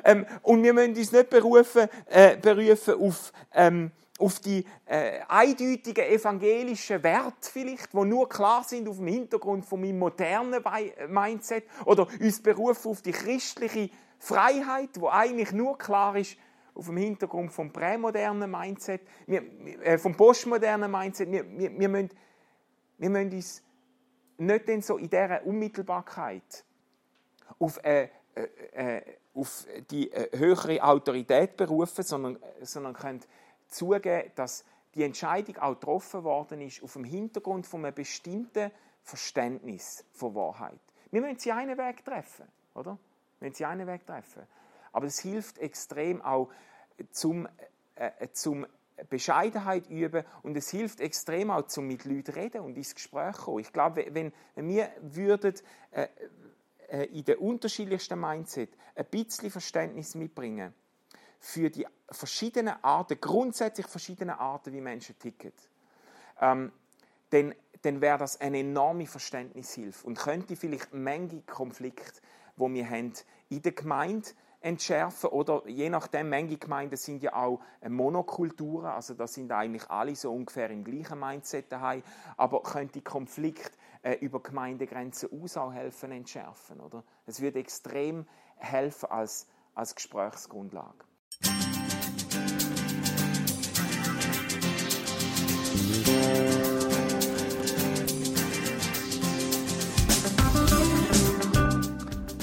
Ähm, 0.05 0.27
und 0.43 0.63
wir 0.63 0.75
müssen 0.75 0.97
uns 0.97 1.13
nicht 1.13 1.31
berufen, 1.31 1.89
äh, 2.11 2.37
berufen 2.37 2.95
auf 3.01 3.33
ähm, 3.55 3.91
auf 4.19 4.39
die 4.39 4.65
äh, 4.87 5.21
eindeutigen 5.27 6.05
evangelischen 6.05 7.03
Werte 7.03 7.51
vielleicht, 7.51 7.93
wo 7.93 8.05
nur 8.05 8.29
klar 8.29 8.63
sind 8.63 8.89
auf 8.89 8.99
dem 8.99 9.09
Hintergrund 9.09 9.65
von 9.65 9.81
meinem 9.81 9.99
modernen 9.99 10.63
Mindset 11.09 11.65
oder 11.85 12.07
uns 12.21 12.41
berufen 12.41 12.91
auf 12.91 13.03
die 13.03 13.11
christliche 13.11 13.91
Freiheit, 14.23 15.01
wo 15.01 15.09
eigentlich 15.09 15.51
nur 15.51 15.77
klar 15.77 16.17
ist 16.17 16.37
auf 16.75 16.87
dem 16.87 16.97
Hintergrund 16.97 17.51
vom 17.51 17.73
prämodernen 17.73 18.49
Mindset, 18.49 19.01
äh, 19.27 19.99
vom 19.99 20.17
postmodernen 20.17 20.89
Mindset. 20.89 21.29
Wir, 21.29 21.45
wir, 21.59 21.77
wir, 21.77 21.89
müssen, 21.89 22.11
wir 22.99 23.11
müssen 23.11 23.33
uns 23.33 23.63
nicht 24.39 24.69
denn 24.69 24.81
so 24.81 24.97
in 24.97 25.11
dieser 25.11 25.45
Unmittelbarkeit 25.45 26.65
auf, 27.59 27.83
äh, 27.83 28.11
äh, 28.37 28.99
äh 28.99 29.03
auf 29.35 29.67
die 29.91 30.13
äh, 30.13 30.39
höhere 30.39 30.85
Autorität 30.85 31.57
berufen, 31.57 32.05
sondern, 32.05 32.39
sondern 32.61 32.93
können 32.93 33.23
zugeben, 33.67 34.31
dass 34.37 34.65
die 34.95 35.03
Entscheidung 35.03 35.57
auch 35.57 35.73
getroffen 35.73 36.23
worden 36.23 36.61
ist 36.61 36.81
auf 36.81 36.93
dem 36.93 37.05
Hintergrund 37.05 37.67
von 37.67 37.85
einem 37.85 37.95
bestimmten 37.95 38.71
Verständnis 39.03 40.05
von 40.13 40.33
Wahrheit. 40.37 40.79
Wir 41.11 41.23
müssen 41.23 41.41
sie 41.41 41.51
einen 41.51 41.77
Weg 41.77 42.05
treffen, 42.05 42.47
oder? 42.75 42.99
Wenn 43.43 43.53
sie 43.53 43.65
einen 43.65 43.87
Weg 43.87 44.07
treffen. 44.07 44.43
Aber 44.93 45.07
es 45.07 45.19
hilft 45.19 45.59
extrem 45.59 46.23
auch 46.23 46.51
zum, 47.11 47.47
äh, 47.97 48.11
äh, 48.19 48.33
zum 48.33 48.67
Bescheidenheit 49.09 49.89
üben 49.91 50.25
und 50.43 50.57
es 50.57 50.71
hilft 50.71 51.01
extrem 51.01 51.51
auch 51.51 51.67
zum 51.67 51.87
mit 51.87 52.05
Leuten 52.05 52.33
reden 52.33 52.61
und 52.61 52.77
ins 52.77 52.95
Gespräch 52.95 53.37
kommen. 53.37 53.61
Ich 53.61 53.73
glaube, 53.73 54.07
wenn, 54.11 54.33
wenn 54.55 54.69
wir 54.69 54.91
würden 55.01 55.55
äh, 55.91 56.09
äh, 56.89 57.05
in 57.07 57.25
den 57.25 57.39
unterschiedlichsten 57.39 58.21
Mindset 58.21 58.71
ein 58.95 59.07
bisschen 59.07 59.51
Verständnis 59.51 60.15
mitbringen 60.15 60.75
für 61.41 61.71
die 61.71 61.87
verschiedenen 62.11 62.75
Arten, 62.83 63.19
grundsätzlich 63.21 63.87
verschiedene 63.87 64.39
Arten, 64.39 64.73
wie 64.73 64.81
Menschen 64.81 65.19
ticken, 65.19 65.53
ähm, 66.41 66.71
dann, 67.31 67.55
dann 67.81 68.01
wäre 68.01 68.19
das 68.19 68.41
eine 68.41 68.61
enorme 68.61 69.07
Verständnishilfe 69.07 70.07
und 70.07 70.19
könnte 70.19 70.55
vielleicht 70.55 70.93
Menge 70.93 71.43
Konflikte 71.43 72.21
wo 72.57 72.73
wir 72.73 72.89
haben 72.89 73.13
in 73.49 73.63
der 73.63 73.73
Gemeinde 73.73 74.29
entschärfen 74.61 75.31
oder 75.31 75.67
je 75.67 75.91
nachdem, 75.91 76.31
manche 76.31 76.57
Gemeinden 76.57 76.97
sind 76.97 77.23
ja 77.23 77.35
auch 77.35 77.61
Monokulturen, 77.87 78.87
also 78.87 79.15
da 79.15 79.27
sind 79.27 79.51
eigentlich 79.53 79.91
alle 79.91 80.15
so 80.15 80.33
ungefähr 80.33 80.71
im 80.71 80.85
gleichen 80.85 81.19
Mindset 81.19 81.71
daheim, 81.71 82.03
aber 82.37 82.63
könnte 82.63 83.03
Konflikt 83.03 83.77
äh, 84.03 84.15
über 84.15 84.41
Gemeindegrenzen 84.41 85.31
aus 85.43 85.57
auch 85.57 85.73
helfen 85.73 86.13
entschärfen, 86.13 86.81
oder? 86.81 87.03
Es 87.27 87.41
würde 87.41 87.59
extrem 87.59 88.27
helfen 88.57 89.11
als, 89.11 89.49
als 89.75 89.95
Gesprächsgrundlage. 89.95 91.05